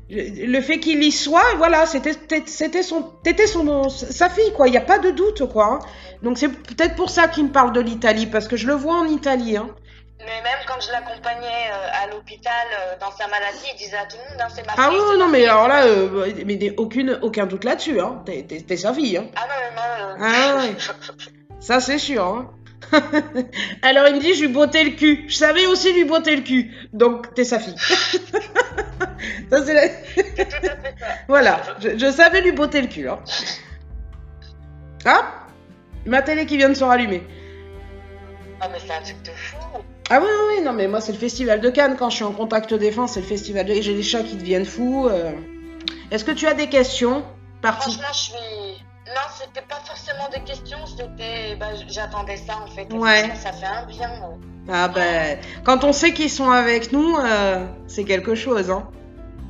Le 0.09 0.61
fait 0.63 0.79
qu'il 0.79 1.03
y 1.03 1.13
soit, 1.13 1.43
voilà, 1.59 1.85
c'était 1.85 2.83
son, 2.83 3.13
son, 3.47 3.89
sa 3.91 4.31
fille, 4.31 4.53
quoi. 4.55 4.69
Il 4.69 4.71
n'y 4.71 4.77
a 4.79 4.81
pas 4.83 4.99
de 4.99 5.11
doute, 5.11 5.45
quoi. 5.53 5.67
hein. 5.67 5.79
Donc, 6.23 6.39
c'est 6.39 6.49
peut-être 6.49 6.95
pour 6.95 7.11
ça 7.11 7.29
qu'il 7.29 7.45
me 7.45 7.51
parle 7.51 7.73
de 7.73 7.81
l'Italie, 7.81 8.27
parce 8.27 8.49
que 8.49 8.57
je 8.57 8.67
le 8.67 8.73
vois 8.75 8.95
en 8.95 9.05
Italie. 9.07 9.59
Hein. 9.59 9.69
Mais 10.27 10.43
même 10.43 10.59
quand 10.67 10.81
je 10.81 10.91
l'accompagnais 10.91 11.71
euh, 11.73 12.03
à 12.05 12.07
l'hôpital 12.09 12.53
euh, 12.81 12.97
dans 13.01 13.11
sa 13.13 13.29
maladie, 13.29 13.59
il 13.73 13.77
disait 13.79 13.97
à 13.97 14.07
tout 14.07 14.17
le 14.23 14.31
monde, 14.33 14.43
hein, 14.43 14.49
c'est 14.55 14.67
ma 14.67 14.73
Ah 14.77 14.89
fille. 14.91 14.99
oui, 14.99 15.05
c'est 15.13 15.19
non, 15.19 15.27
ma 15.27 15.33
mais 15.33 15.45
alors 15.47 15.69
là, 15.69 15.85
euh, 15.85 16.33
mais 16.45 16.75
aucune, 16.77 17.19
aucun 17.23 17.47
doute 17.47 17.65
là-dessus. 17.65 18.01
Hein. 18.01 18.23
T'es- 18.27 18.77
sa 18.77 18.93
fille. 18.93 19.17
Hein. 19.17 19.27
Ah 19.37 19.47
non, 19.49 19.55
mais 19.61 19.75
moi... 19.75 19.85
euh, 20.01 20.17
Ah 20.21 20.57
ouais. 20.67 20.77
Ça, 21.61 21.81
c'est 21.81 21.99
sûr. 21.99 22.25
Hein. 22.25 22.51
Alors, 23.83 24.07
il 24.09 24.17
me 24.17 24.21
dit, 24.21 24.35
je 24.35 24.43
lui 24.43 24.49
bottais 24.53 24.85
le 24.85 24.91
cul. 24.91 25.25
Je 25.29 25.37
savais 25.37 25.67
aussi 25.67 25.93
lui 25.93 26.05
botter 26.05 26.37
le 26.37 26.43
cul. 26.43 26.73
Donc, 26.93 27.33
t'es 27.35 27.45
sa 27.45 27.59
fille. 27.59 27.75
ça, 29.51 29.65
c'est 29.65 29.75
la... 29.75 29.89
c'est 30.15 30.49
tout 30.49 30.67
à 30.67 30.77
fait 30.77 30.95
ça. 30.99 31.07
Voilà, 31.29 31.61
je, 31.81 31.97
je 31.99 32.11
savais 32.11 32.41
lui 32.43 32.53
botter 32.53 32.81
le 32.83 32.89
cul. 32.89 33.09
Hein. 33.09 33.19
Ah 35.05 35.47
Ma 36.05 36.23
télé 36.23 36.47
qui 36.47 36.57
vient 36.57 36.69
de 36.69 36.75
se 36.75 36.85
rallumer. 36.85 37.23
Ah, 38.61 38.69
mais 38.73 38.79
c'est 38.79 38.93
un 38.93 39.03
truc 39.03 39.23
de 39.23 39.31
fou. 39.33 39.56
Ah 40.09 40.21
oui, 40.21 40.29
oui, 40.49 40.63
non, 40.63 40.73
mais 40.73 40.87
moi, 40.87 41.01
c'est 41.01 41.13
le 41.13 41.19
festival 41.19 41.61
de 41.61 41.69
Cannes. 41.71 41.97
Quand 41.99 42.11
je 42.11 42.17
suis 42.17 42.25
en 42.25 42.33
contact 42.33 42.73
défense, 42.75 43.13
c'est 43.13 43.21
le 43.21 43.27
festival 43.27 43.67
de... 43.67 43.75
J'ai 43.75 43.95
des 43.95 44.03
chats 44.03 44.23
qui 44.23 44.37
deviennent 44.37 44.65
fous. 44.65 45.09
euh. 45.11 45.33
Est-ce 46.11 46.25
que 46.25 46.31
tu 46.31 46.47
as 46.47 46.55
des 46.55 46.69
questions 46.69 47.25
Parti. 47.61 47.91
Franchement, 47.93 48.13
je 48.13 48.19
suis... 48.19 48.85
Non, 49.09 49.23
c'était 49.37 49.67
pas 49.67 49.81
forcément 49.85 50.29
des 50.33 50.41
questions, 50.41 50.79
c'était... 50.87 51.57
Bah, 51.57 51.67
j'attendais 51.89 52.37
ça, 52.37 52.59
en 52.63 52.67
fait. 52.69 52.93
Ouais. 52.93 53.33
Ça 53.43 53.53
fait 53.53 53.67
un 53.67 53.87
bien. 53.87 54.11
Ah 54.69 54.89
ben, 54.89 55.39
quand 55.65 55.85
on 55.85 55.93
sait 55.93 56.13
qu'ils 56.13 56.31
sont 56.31 56.51
avec 56.51 56.93
nous, 56.93 57.17
euh, 57.17 57.65
c'est 57.87 58.05
quelque 58.05 58.35
chose, 58.35 58.71
hein. 58.71 58.89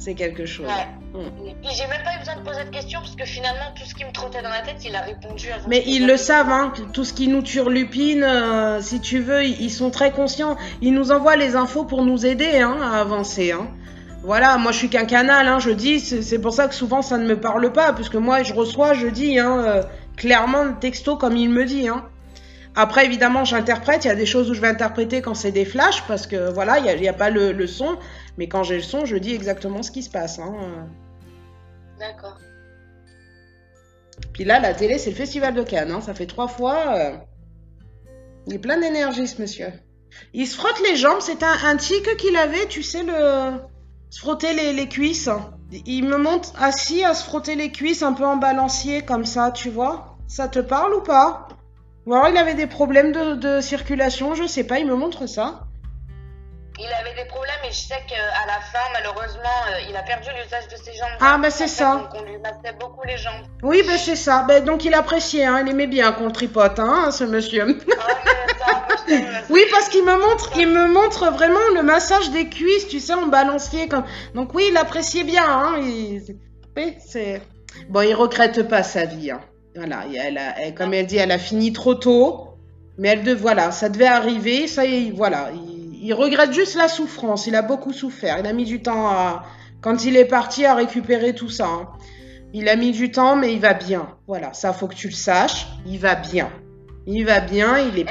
C'est 0.06 0.14
quelque 0.14 0.46
chose. 0.46 0.66
Ouais. 0.66 1.20
Mm. 1.20 1.48
Et 1.48 1.74
j'ai 1.74 1.88
même 1.88 2.04
pas 2.04 2.14
eu 2.14 2.20
besoin 2.20 2.36
de 2.36 2.48
poser 2.48 2.62
de 2.62 2.70
questions, 2.70 3.00
parce 3.00 3.16
que 3.16 3.24
finalement, 3.24 3.72
tout 3.74 3.84
ce 3.84 3.92
qui 3.92 4.04
me 4.04 4.12
trottait 4.12 4.40
dans 4.40 4.50
la 4.50 4.60
tête, 4.60 4.76
il 4.84 4.94
a 4.94 5.00
répondu 5.00 5.50
avant. 5.50 5.66
Mais 5.66 5.82
ils 5.84 6.06
le 6.06 6.16
savent, 6.16 6.48
hein, 6.48 6.72
tout 6.92 7.02
ce 7.02 7.12
qui 7.12 7.26
nous 7.26 7.42
turlupine, 7.42 8.22
euh, 8.22 8.80
si 8.80 9.00
tu 9.00 9.18
veux, 9.18 9.42
ils 9.42 9.68
sont 9.68 9.90
très 9.90 10.12
conscients. 10.12 10.56
Ils 10.80 10.94
nous 10.94 11.10
envoient 11.10 11.34
les 11.34 11.56
infos 11.56 11.82
pour 11.82 12.04
nous 12.04 12.24
aider 12.24 12.60
hein, 12.60 12.76
à 12.80 13.00
avancer. 13.00 13.50
Hein. 13.50 13.66
Voilà, 14.22 14.58
moi 14.58 14.70
je 14.70 14.78
suis 14.78 14.88
qu'un 14.88 15.06
canal, 15.06 15.48
hein, 15.48 15.58
je 15.58 15.70
dis, 15.70 15.98
c'est 15.98 16.22
c'est 16.22 16.38
pour 16.38 16.52
ça 16.52 16.68
que 16.68 16.74
souvent 16.76 17.02
ça 17.02 17.18
ne 17.18 17.26
me 17.26 17.40
parle 17.40 17.72
pas, 17.72 17.92
puisque 17.92 18.14
moi 18.14 18.44
je 18.44 18.54
reçois, 18.54 18.92
je 18.92 19.08
dis 19.08 19.40
hein, 19.40 19.58
euh, 19.58 19.82
clairement 20.16 20.62
le 20.62 20.76
texto 20.78 21.16
comme 21.16 21.36
il 21.36 21.50
me 21.50 21.64
dit. 21.64 21.88
Hein. 21.88 22.04
Après, 22.78 23.06
évidemment, 23.06 23.44
j'interprète, 23.44 24.04
il 24.04 24.08
y 24.08 24.10
a 24.10 24.14
des 24.14 24.26
choses 24.26 24.50
où 24.50 24.54
je 24.54 24.60
vais 24.60 24.68
interpréter 24.68 25.22
quand 25.22 25.34
c'est 25.34 25.50
des 25.50 25.64
flashs, 25.64 26.06
parce 26.06 26.26
que 26.26 26.52
voilà, 26.52 26.78
il 26.78 27.00
n'y 27.00 27.08
a, 27.08 27.10
a 27.10 27.14
pas 27.14 27.30
le, 27.30 27.52
le 27.52 27.66
son, 27.66 27.96
mais 28.36 28.48
quand 28.48 28.62
j'ai 28.62 28.76
le 28.76 28.82
son, 28.82 29.06
je 29.06 29.16
dis 29.16 29.34
exactement 29.34 29.82
ce 29.82 29.90
qui 29.90 30.02
se 30.02 30.10
passe. 30.10 30.38
Hein. 30.38 30.54
D'accord. 31.98 32.36
Puis 34.34 34.44
là, 34.44 34.60
la 34.60 34.74
télé, 34.74 34.98
c'est 34.98 35.10
le 35.10 35.16
festival 35.16 35.54
de 35.54 35.62
Cannes. 35.62 35.90
hein. 35.90 36.00
Ça 36.02 36.12
fait 36.14 36.26
trois 36.26 36.48
fois. 36.48 36.94
euh, 36.96 37.16
Il 38.46 38.54
est 38.54 38.58
plein 38.58 38.78
d'énergie, 38.78 39.26
ce 39.26 39.40
monsieur. 39.40 39.72
Il 40.34 40.46
se 40.46 40.56
frotte 40.56 40.80
les 40.88 40.96
jambes. 40.96 41.20
C'est 41.20 41.42
un, 41.42 41.56
un 41.64 41.76
tic 41.76 42.16
qu'il 42.18 42.36
avait, 42.36 42.66
tu 42.66 42.82
sais, 42.82 43.02
le... 43.02 43.58
se 44.10 44.20
frotter 44.20 44.52
les, 44.54 44.74
les 44.74 44.88
cuisses. 44.88 45.30
Il 45.86 46.04
me 46.04 46.18
montre 46.18 46.52
assis 46.62 47.04
à 47.04 47.14
se 47.14 47.24
frotter 47.24 47.54
les 47.56 47.72
cuisses, 47.72 48.02
un 48.02 48.12
peu 48.12 48.24
en 48.24 48.36
balancier, 48.36 49.02
comme 49.02 49.24
ça, 49.24 49.50
tu 49.50 49.70
vois. 49.70 50.18
Ça 50.28 50.48
te 50.48 50.58
parle 50.58 50.94
ou 50.94 51.00
pas? 51.02 51.48
Ou 52.06 52.14
alors 52.14 52.28
il 52.28 52.36
avait 52.36 52.54
des 52.54 52.66
problèmes 52.66 53.12
de, 53.12 53.34
de 53.34 53.60
circulation, 53.60 54.34
je 54.34 54.46
sais 54.46 54.64
pas, 54.64 54.78
il 54.78 54.86
me 54.86 54.94
montre 54.94 55.26
ça. 55.26 55.62
Il 56.78 56.92
avait 56.92 57.14
des 57.14 57.26
problèmes 57.28 57.54
et 57.64 57.72
je 57.72 57.78
sais 57.80 57.98
qu'à 58.06 58.46
la 58.46 58.60
fin, 58.60 58.78
malheureusement, 58.92 59.40
euh, 59.70 59.80
il 59.88 59.96
a 59.96 60.02
perdu 60.02 60.28
l'usage 60.38 60.68
de 60.68 60.76
ses 60.76 60.92
jambes. 60.92 61.08
Ah, 61.20 61.38
bah, 61.38 61.50
c'est 61.50 61.68
ça. 61.68 61.96
Donc 61.96 62.08
on 62.14 62.22
lui 62.22 62.36
massait 62.38 62.76
beaucoup 62.78 63.02
les 63.06 63.16
jambes. 63.16 63.46
Oui, 63.62 63.82
ben 63.86 63.96
c'est 63.96 64.14
ça. 64.14 64.44
Ben, 64.46 64.62
donc 64.62 64.84
il 64.84 64.92
appréciait, 64.92 65.46
hein. 65.46 65.60
il 65.64 65.70
aimait 65.70 65.86
bien 65.86 66.12
qu'on 66.12 66.26
le 66.26 66.32
tripote, 66.32 66.78
hein, 66.78 67.10
ce 67.12 67.24
monsieur. 67.24 67.62
Ah, 67.62 67.66
mais 67.66 68.52
ça. 68.58 68.82
Oui, 69.50 69.62
parce 69.70 69.88
qu'il 69.88 70.04
me 70.04 70.16
montre, 70.20 70.50
il 70.56 70.68
me 70.68 70.86
montre 70.88 71.30
vraiment 71.32 71.60
le 71.74 71.82
massage 71.82 72.30
des 72.30 72.48
cuisses, 72.50 72.88
tu 72.88 73.00
sais, 73.00 73.14
en 73.14 73.26
balancier 73.28 73.88
comme. 73.88 74.04
Donc 74.34 74.52
oui, 74.52 74.66
il 74.70 74.76
appréciait 74.76 75.24
bien. 75.24 75.44
Hein. 75.48 75.76
il- 75.80 76.36
Oui, 76.76 76.96
c'est. 77.06 77.40
Bon, 77.88 78.02
il 78.02 78.14
regrette 78.14 78.68
pas 78.68 78.82
sa 78.82 79.06
vie. 79.06 79.30
Hein. 79.30 79.40
Voilà, 79.76 80.04
et 80.12 80.16
elle 80.16 80.38
a- 80.38 80.58
elle- 80.60 80.74
comme 80.74 80.94
elle 80.94 81.06
dit, 81.06 81.16
elle 81.18 81.30
a 81.32 81.38
fini 81.38 81.72
trop 81.72 81.94
tôt, 81.94 82.54
mais 82.98 83.08
elle 83.08 83.22
de 83.22 83.32
voilà, 83.34 83.70
ça 83.72 83.88
devait 83.88 84.06
arriver, 84.06 84.66
ça 84.66 84.84
y 84.86 85.08
est, 85.08 85.10
voilà. 85.10 85.50
Il, 85.54 85.98
il 86.02 86.14
regrette 86.14 86.52
juste 86.52 86.76
la 86.76 86.88
souffrance. 86.88 87.46
Il 87.46 87.54
a 87.56 87.62
beaucoup 87.62 87.92
souffert. 87.92 88.38
Il 88.38 88.46
a 88.46 88.52
mis 88.52 88.64
du 88.64 88.80
temps 88.82 89.08
à, 89.08 89.44
quand 89.80 90.04
il 90.04 90.16
est 90.16 90.24
parti, 90.24 90.64
à 90.64 90.74
récupérer 90.74 91.34
tout 91.34 91.50
ça. 91.50 91.66
hein. 91.66 91.88
Il 92.52 92.68
a 92.68 92.76
mis 92.76 92.92
du 92.92 93.10
temps, 93.10 93.36
mais 93.36 93.52
il 93.52 93.60
va 93.60 93.74
bien. 93.74 94.08
Voilà, 94.26 94.52
ça 94.54 94.72
faut 94.72 94.86
que 94.88 94.94
tu 94.94 95.08
le 95.08 95.12
saches. 95.14 95.66
Il 95.84 95.98
va 95.98 96.14
bien. 96.14 96.48
Il 97.06 97.24
va 97.26 97.40
bien. 97.40 97.78
Il 97.78 97.98
est. 97.98 98.06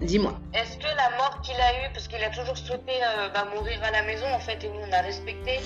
Dis-moi. 0.00 0.34
est-ce 0.52 0.76
que 0.78 0.84
la 0.96 1.16
mort 1.16 1.40
qu'il 1.42 1.54
a 1.54 1.72
eue, 1.86 1.92
parce 1.94 2.08
qu'il 2.08 2.22
a 2.22 2.28
toujours 2.30 2.56
souhaité 2.56 2.92
euh, 3.02 3.28
bah, 3.32 3.46
mourir 3.54 3.78
à 3.84 3.90
la 3.92 4.02
maison 4.02 4.26
en 4.34 4.40
fait, 4.40 4.62
et 4.64 4.68
nous 4.68 4.80
on 4.88 4.92
a 4.92 5.00
respecté, 5.00 5.60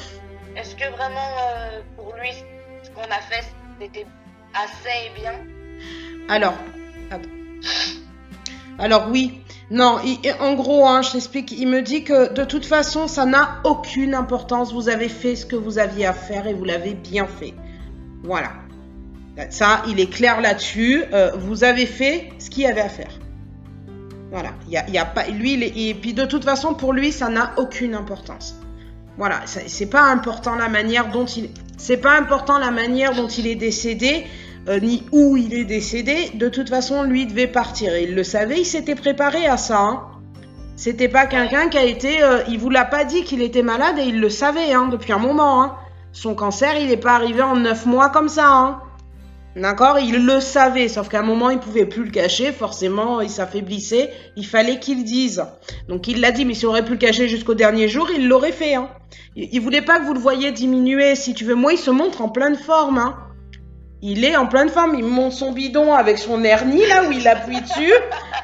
est-ce 0.55 0.77
que 0.77 0.89
vraiment 0.91 1.31
euh, 1.41 1.81
pour 1.97 2.13
lui, 2.21 2.31
ce 2.83 2.91
qu'on 2.91 3.01
a 3.11 3.21
fait, 3.31 3.45
c'était 3.81 4.05
assez 4.65 5.11
bien 5.21 5.35
Alors. 6.29 6.55
Alors 8.79 9.09
oui, 9.11 9.41
non, 9.71 9.99
il- 10.05 10.21
en 10.41 10.55
gros, 10.55 10.87
hein, 10.87 11.01
je 11.03 11.13
t'explique, 11.13 11.53
il 11.53 11.67
me 11.67 11.81
dit 11.81 12.05
que 12.05 12.33
de 12.35 12.45
toute 12.45 12.67
façon, 12.67 13.09
ça 13.09 13.25
n'a 13.25 13.61
aucune 13.65 14.15
importance. 14.15 14.73
Vous 14.73 14.89
avez 14.89 15.09
fait 15.09 15.35
ce 15.35 15.47
que 15.47 15.57
vous 15.57 15.79
aviez 15.79 16.07
à 16.07 16.13
faire 16.13 16.47
et 16.47 16.53
vous 16.53 16.65
l'avez 16.65 16.95
bien 16.95 17.27
fait. 17.27 17.55
Voilà. 18.23 18.51
Ça, 19.51 19.83
il 19.89 19.99
est 20.01 20.11
clair 20.11 20.41
là-dessus. 20.41 21.05
Euh, 21.13 21.33
vous 21.37 21.65
avez 21.65 21.87
fait 21.87 22.31
ce 22.39 22.49
qu'il 22.51 22.65
y 22.65 22.67
avait 22.67 22.81
à 22.83 22.89
faire. 22.89 23.11
Voilà. 24.31 24.51
Il 24.67 24.73
y 24.73 24.99
a, 24.99 25.05
pas, 25.05 25.27
lui, 25.29 25.63
et 25.63 25.95
puis 25.95 26.13
de 26.15 26.25
toute 26.25 26.45
façon, 26.45 26.75
pour 26.75 26.93
lui, 26.93 27.13
ça 27.13 27.29
n'a 27.29 27.53
aucune 27.57 27.95
importance. 27.95 28.57
Voilà. 29.17 29.41
C'est 29.47 29.91
pas 29.91 30.03
important 30.03 30.55
la 30.55 30.69
manière 30.69 31.11
dont 31.11 31.25
il. 31.27 31.51
C'est 31.79 31.99
pas 31.99 32.17
important 32.19 32.59
la 32.59 32.71
manière 32.71 33.15
dont 33.15 33.29
il 33.29 33.47
est 33.47 33.55
décédé, 33.55 34.27
euh, 34.69 34.81
ni 34.81 35.05
où 35.13 35.37
il 35.37 35.55
est 35.55 35.65
décédé. 35.65 36.31
De 36.35 36.49
toute 36.49 36.69
façon, 36.69 37.05
lui 37.05 37.27
devait 37.27 37.47
partir. 37.47 37.97
il 37.97 38.15
le 38.15 38.25
savait, 38.25 38.61
il 38.61 38.67
s'était 38.67 38.95
préparé 38.95 39.47
à 39.47 39.57
ça. 39.57 39.79
Hein. 39.79 40.03
C'était 40.77 41.09
pas 41.09 41.27
quelqu'un 41.27 41.69
qui 41.69 41.79
a 41.79 41.85
été. 41.85 42.23
Euh, 42.23 42.43
il 42.49 42.59
vous 42.59 42.71
l'a 42.71 42.85
pas 42.85 43.05
dit 43.05 43.23
qu'il 43.23 43.43
était 43.43 43.63
malade 43.63 43.99
et 43.99 44.05
il 44.05 44.21
le 44.21 44.29
savait 44.29 44.73
hein, 44.73 44.89
depuis 44.89 45.13
un 45.13 45.19
moment. 45.19 45.63
Hein. 45.63 45.77
Son 46.13 46.35
cancer, 46.35 46.77
il 46.79 46.89
n'est 46.89 46.97
pas 46.97 47.15
arrivé 47.15 47.43
en 47.43 47.57
neuf 47.57 47.87
mois 47.87 48.11
comme 48.11 48.29
ça. 48.29 48.81
D'accord? 49.55 49.99
Il 49.99 50.27
le 50.27 50.41
savait, 50.41 50.89
sauf 50.89 51.09
qu'à 51.09 51.21
un 51.21 51.23
moment, 51.23 51.49
il 51.49 51.59
pouvait 51.59 51.87
plus 51.87 52.05
le 52.05 52.11
cacher. 52.11 52.53
Forcément, 52.53 53.23
il 53.23 53.31
s'affaiblissait. 53.31 54.11
Il 54.37 54.45
fallait 54.45 54.79
qu'il 54.81 55.05
dise. 55.05 55.45
Donc, 55.89 56.09
il 56.09 56.21
l'a 56.21 56.31
dit, 56.31 56.45
mais 56.45 56.53
s'il 56.53 56.67
aurait 56.67 56.85
pu 56.85 56.93
le 56.93 56.99
cacher 56.99 57.27
jusqu'au 57.29 57.55
dernier 57.55 57.89
jour, 57.89 58.09
il 58.15 58.29
l'aurait 58.29 58.53
fait. 58.53 58.75
Il, 59.35 59.49
il, 59.53 59.61
voulait 59.61 59.81
pas 59.81 59.99
que 59.99 60.05
vous 60.05 60.13
le 60.13 60.21
voyiez 60.21 60.53
diminuer. 60.53 61.15
Si 61.15 61.33
tu 61.33 61.45
veux, 61.45 61.55
moi, 61.55 61.73
il 61.73 61.79
se 61.79 61.91
montre 61.91 62.21
en 62.21 62.29
pleine 62.29 62.57
forme. 62.57 63.15
Il 64.09 64.25
est 64.25 64.37
en 64.37 64.47
pleine 64.47 64.69
forme. 64.69 64.95
Il 64.95 65.05
monte 65.05 65.33
son 65.33 65.51
bidon 65.51 65.93
avec 65.93 66.19
son 66.19 66.45
hernie, 66.45 66.87
là 66.87 67.09
où 67.09 67.11
il 67.11 67.27
appuie 67.27 67.61
dessus. 67.61 67.93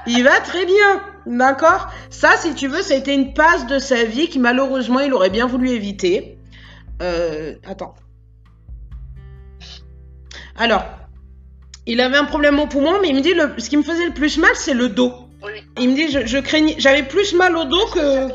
Il 0.09 0.25
va 0.25 0.41
très 0.41 0.67
bien. 0.67 1.03
D'accord? 1.25 1.89
Ça, 2.11 2.31
si 2.37 2.53
tu 2.57 2.67
veux, 2.67 2.83
c'était 2.83 3.15
une 3.15 3.33
passe 3.33 3.69
de 3.69 3.79
sa 3.79 4.03
vie 4.03 4.29
qui, 4.29 4.41
malheureusement, 4.41 4.99
il 4.99 5.15
aurait 5.15 5.31
bien 5.31 5.47
voulu 5.47 5.71
éviter. 5.71 6.37
Euh, 7.01 7.55
attends. 7.65 7.95
Alors, 10.57 10.85
il 11.87 12.01
avait 12.01 12.17
un 12.17 12.25
problème 12.25 12.59
au 12.59 12.67
poumon, 12.67 12.95
mais 13.01 13.11
il 13.11 13.15
me 13.15 13.21
dit 13.21 13.33
le, 13.33 13.55
ce 13.59 13.71
qui 13.71 13.77
me 13.77 13.85
faisait 13.85 14.07
le 14.07 14.15
plus 14.15 14.39
mal, 14.39 14.51
c'est 14.55 14.75
le 14.75 14.89
dos. 14.89 15.15
Il 15.79 15.91
me 15.91 15.95
dit, 15.95 16.09
je, 16.11 16.39
craignais, 16.39 16.75
j'avais 16.79 17.05
plus 17.05 17.35
mal 17.35 17.57
au 17.57 17.65
dos 17.67 17.87
que 17.95 18.29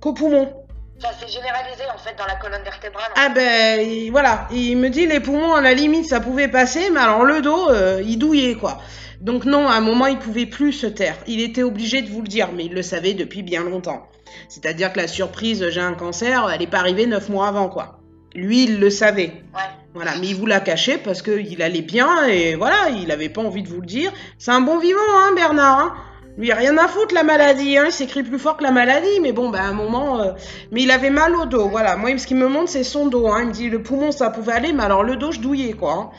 qu'au 0.00 0.12
poumon. 0.12 0.52
Ça 1.00 1.10
s'est 1.12 1.28
généralisé 1.32 1.84
en 1.94 1.98
fait 1.98 2.16
dans 2.18 2.26
la 2.26 2.34
colonne 2.34 2.62
vertébrale. 2.62 3.10
Ah 3.14 3.28
ben 3.28 4.10
voilà, 4.10 4.48
il 4.50 4.76
me 4.76 4.88
dit 4.88 5.06
les 5.06 5.20
poumons 5.20 5.54
à 5.54 5.60
la 5.60 5.72
limite 5.72 6.06
ça 6.06 6.18
pouvait 6.18 6.48
passer, 6.48 6.90
mais 6.90 6.98
alors 6.98 7.24
le 7.24 7.40
dos 7.40 7.70
euh, 7.70 8.02
il 8.04 8.18
douillait 8.18 8.56
quoi. 8.56 8.78
Donc 9.20 9.44
non, 9.44 9.68
à 9.68 9.74
un 9.74 9.80
moment 9.80 10.06
il 10.06 10.18
pouvait 10.18 10.46
plus 10.46 10.72
se 10.72 10.86
taire. 10.86 11.16
Il 11.28 11.40
était 11.40 11.62
obligé 11.62 12.02
de 12.02 12.08
vous 12.08 12.22
le 12.22 12.28
dire, 12.28 12.50
mais 12.52 12.64
il 12.64 12.74
le 12.74 12.82
savait 12.82 13.14
depuis 13.14 13.42
bien 13.42 13.62
longtemps. 13.62 14.08
C'est-à-dire 14.48 14.92
que 14.92 14.98
la 14.98 15.06
surprise 15.06 15.68
j'ai 15.70 15.80
un 15.80 15.94
cancer, 15.94 16.48
elle 16.52 16.60
n'est 16.60 16.66
pas 16.66 16.78
arrivée 16.78 17.06
neuf 17.06 17.28
mois 17.28 17.46
avant 17.46 17.68
quoi. 17.68 18.00
Lui 18.34 18.64
il 18.64 18.80
le 18.80 18.90
savait. 18.90 19.42
Ouais. 19.54 19.62
Voilà, 19.94 20.12
mais 20.20 20.28
il 20.28 20.34
vous 20.34 20.46
l'a 20.46 20.60
caché 20.60 20.98
parce 20.98 21.22
qu'il 21.22 21.62
allait 21.62 21.82
bien 21.82 22.26
et 22.26 22.56
voilà, 22.56 22.88
il 22.90 23.06
n'avait 23.06 23.28
pas 23.28 23.40
envie 23.40 23.62
de 23.62 23.68
vous 23.68 23.80
le 23.80 23.86
dire. 23.86 24.12
C'est 24.36 24.50
un 24.50 24.60
bon 24.60 24.78
vivant, 24.78 24.98
hein, 25.00 25.32
Bernard. 25.34 25.78
Hein 25.78 25.94
lui, 26.38 26.52
rien 26.52 26.78
à 26.78 26.86
foutre 26.86 27.14
la 27.14 27.24
maladie, 27.24 27.76
hein. 27.76 27.86
il 27.86 27.92
s'écrit 27.92 28.22
plus 28.22 28.38
fort 28.38 28.56
que 28.56 28.62
la 28.62 28.70
maladie, 28.70 29.18
mais 29.20 29.32
bon, 29.32 29.50
ben, 29.50 29.58
à 29.58 29.64
un 29.64 29.72
moment. 29.72 30.20
Euh, 30.20 30.32
mais 30.70 30.82
il 30.82 30.90
avait 30.92 31.10
mal 31.10 31.34
au 31.34 31.46
dos, 31.46 31.68
voilà. 31.68 31.96
Moi, 31.96 32.16
ce 32.16 32.28
qui 32.28 32.36
me 32.36 32.46
montre, 32.46 32.70
c'est 32.70 32.84
son 32.84 33.08
dos. 33.08 33.26
Hein. 33.26 33.40
Il 33.42 33.48
me 33.48 33.52
dit 33.52 33.68
le 33.68 33.82
poumon, 33.82 34.12
ça 34.12 34.30
pouvait 34.30 34.52
aller, 34.52 34.72
mais 34.72 34.84
alors 34.84 35.02
le 35.02 35.16
dos, 35.16 35.32
je 35.32 35.40
douillais, 35.40 35.72
quoi. 35.72 35.92
Hein. 35.94 36.10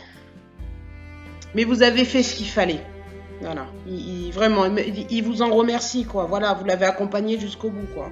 Mais 1.55 1.63
vous 1.63 1.83
avez 1.83 2.03
fait 2.03 2.21
ce 2.21 2.35
qu'il 2.35 2.47
fallait. 2.47 2.81
Voilà. 3.41 3.67
Il, 3.87 4.31
vraiment, 4.33 4.65
il, 4.65 5.23
vous 5.23 5.41
en 5.41 5.51
remercie, 5.51 6.03
quoi. 6.03 6.25
Voilà, 6.25 6.53
vous 6.53 6.65
l'avez 6.65 6.85
accompagné 6.85 7.39
jusqu'au 7.39 7.69
bout, 7.69 7.87
quoi. 7.95 8.11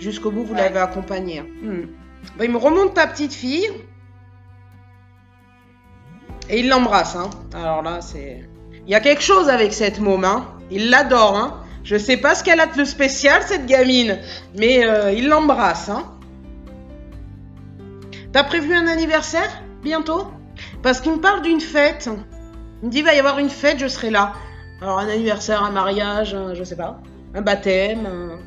Jusqu'au 0.00 0.32
bout, 0.32 0.42
vous 0.42 0.54
l'avez 0.54 0.80
accompagné. 0.80 1.42
Hmm. 1.42 1.86
Ben, 2.36 2.46
il 2.46 2.50
me 2.50 2.58
remonte 2.58 2.94
ta 2.94 3.06
petite 3.06 3.32
fille. 3.32 3.70
Et 6.50 6.58
il 6.58 6.68
l'embrasse, 6.68 7.14
hein. 7.14 7.30
Alors 7.54 7.82
là, 7.82 8.00
c'est. 8.00 8.48
Il 8.84 8.90
y 8.90 8.96
a 8.96 9.00
quelque 9.00 9.22
chose 9.22 9.48
avec 9.48 9.72
cette 9.72 10.00
môme, 10.00 10.24
hein. 10.24 10.55
Il 10.70 10.90
l'adore, 10.90 11.36
hein. 11.36 11.62
Je 11.84 11.96
sais 11.96 12.16
pas 12.16 12.34
ce 12.34 12.42
qu'elle 12.42 12.58
a 12.60 12.66
de 12.66 12.84
spécial, 12.84 13.42
cette 13.46 13.66
gamine, 13.66 14.18
mais 14.58 14.84
euh, 14.84 15.12
il 15.12 15.28
l'embrasse, 15.28 15.88
hein. 15.88 16.04
T'as 18.32 18.42
prévu 18.44 18.74
un 18.74 18.88
anniversaire 18.88 19.62
bientôt? 19.82 20.26
Parce 20.82 21.00
qu'il 21.00 21.12
me 21.12 21.20
parle 21.20 21.42
d'une 21.42 21.60
fête. 21.60 22.10
Il 22.82 22.86
me 22.88 22.92
dit, 22.92 22.98
il 22.98 23.04
va 23.04 23.14
y 23.14 23.18
avoir 23.18 23.38
une 23.38 23.50
fête, 23.50 23.78
je 23.78 23.86
serai 23.86 24.10
là. 24.10 24.32
Alors, 24.82 24.98
un 24.98 25.08
anniversaire, 25.08 25.62
un 25.62 25.70
mariage, 25.70 26.36
je 26.54 26.64
sais 26.64 26.76
pas, 26.76 27.00
un 27.34 27.40
baptême. 27.40 28.38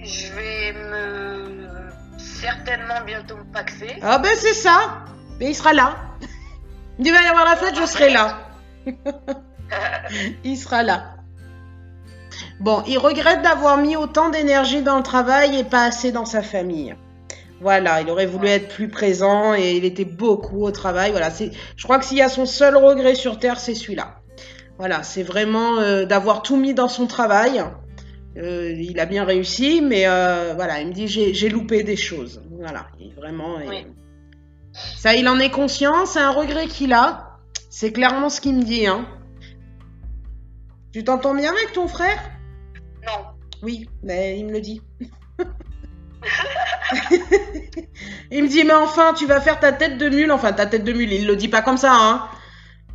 Je 0.00 0.32
vais 0.32 0.72
me. 0.72 2.18
certainement 2.18 3.04
bientôt 3.06 3.36
me 3.36 3.44
paxer. 3.52 3.96
Ah 4.02 4.18
ben, 4.18 4.32
c'est 4.36 4.54
ça 4.54 5.04
Mais 5.40 5.50
il 5.50 5.54
sera 5.54 5.72
là. 5.72 5.96
Il 6.98 6.98
me 6.98 7.04
dit, 7.04 7.10
il 7.10 7.12
va 7.12 7.22
y 7.22 7.26
avoir 7.26 7.44
la 7.44 7.56
fête, 7.56 7.76
je 7.76 7.86
serai 7.86 8.10
là. 8.10 8.38
il 10.44 10.56
sera 10.56 10.82
là. 10.82 11.15
Bon, 12.60 12.82
il 12.86 12.98
regrette 12.98 13.42
d'avoir 13.42 13.76
mis 13.76 13.96
autant 13.96 14.30
d'énergie 14.30 14.82
dans 14.82 14.96
le 14.96 15.02
travail 15.02 15.58
et 15.58 15.64
pas 15.64 15.84
assez 15.84 16.10
dans 16.10 16.24
sa 16.24 16.42
famille. 16.42 16.94
Voilà, 17.60 18.00
il 18.02 18.10
aurait 18.10 18.26
voulu 18.26 18.48
être 18.48 18.68
plus 18.68 18.88
présent 18.88 19.54
et 19.54 19.76
il 19.76 19.84
était 19.84 20.04
beaucoup 20.04 20.62
au 20.62 20.70
travail. 20.70 21.10
Voilà, 21.10 21.30
c'est, 21.30 21.50
je 21.76 21.84
crois 21.84 21.98
que 21.98 22.04
s'il 22.04 22.18
y 22.18 22.22
a 22.22 22.28
son 22.28 22.46
seul 22.46 22.76
regret 22.76 23.14
sur 23.14 23.38
Terre, 23.38 23.58
c'est 23.58 23.74
celui-là. 23.74 24.16
Voilà, 24.78 25.02
c'est 25.02 25.22
vraiment 25.22 25.78
euh, 25.78 26.04
d'avoir 26.04 26.42
tout 26.42 26.56
mis 26.56 26.74
dans 26.74 26.88
son 26.88 27.06
travail. 27.06 27.62
Euh, 28.36 28.74
il 28.78 29.00
a 29.00 29.06
bien 29.06 29.24
réussi, 29.24 29.80
mais 29.80 30.06
euh, 30.06 30.52
voilà, 30.54 30.80
il 30.80 30.88
me 30.88 30.92
dit 30.92 31.08
j'ai, 31.08 31.48
loupé 31.48 31.82
des 31.82 31.96
choses. 31.96 32.42
Voilà, 32.50 32.86
il, 33.00 33.14
vraiment. 33.14 33.56
Ça, 34.98 35.14
il 35.14 35.26
en 35.28 35.38
est 35.38 35.50
conscient, 35.50 36.04
c'est 36.04 36.20
un 36.20 36.32
regret 36.32 36.66
qu'il 36.66 36.92
a. 36.92 37.38
C'est 37.70 37.92
clairement 37.92 38.28
ce 38.28 38.42
qu'il 38.42 38.56
me 38.56 38.62
dit. 38.62 38.86
Hein. 38.86 39.06
Tu 40.92 41.04
t'entends 41.04 41.34
bien 41.34 41.50
avec 41.50 41.72
ton 41.72 41.88
frère? 41.88 42.18
Oui, 43.62 43.88
mais 44.02 44.38
il 44.38 44.46
me 44.46 44.52
le 44.52 44.60
dit. 44.60 44.82
il 48.30 48.42
me 48.42 48.48
dit, 48.48 48.64
mais 48.64 48.74
enfin, 48.74 49.14
tu 49.14 49.26
vas 49.26 49.40
faire 49.40 49.58
ta 49.60 49.72
tête 49.72 49.98
de 49.98 50.08
mule. 50.08 50.32
Enfin, 50.32 50.52
ta 50.52 50.66
tête 50.66 50.84
de 50.84 50.92
mule, 50.92 51.12
il 51.12 51.26
le 51.26 51.36
dit 51.36 51.48
pas 51.48 51.62
comme 51.62 51.76
ça, 51.76 51.92
hein. 51.92 52.28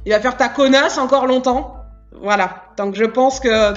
Il 0.06 0.12
va 0.12 0.19
faire 0.19 0.38
ta 0.38 0.50
connasse 0.50 0.97
encore 0.97 1.28
longtemps. 1.28 1.78
Voilà. 2.12 2.65
Donc 2.78 2.95
je 2.95 3.06
pense 3.06 3.39
que. 3.39 3.50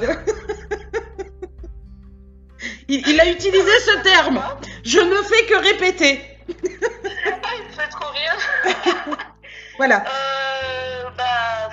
il, 2.89 3.21
a 3.21 3.31
utilisé 3.31 3.81
ce 3.81 4.03
terme. 4.03 4.43
Je 4.85 5.01
ne 5.01 5.17
fais 5.23 5.47
que 5.47 5.57
répéter. 5.57 6.21
il 6.49 7.71
fait 7.71 7.89
trop 7.91 8.11
rire. 8.11 8.37
voilà. 9.77 10.05
Euh, 10.05 11.11
bah. 11.17 11.71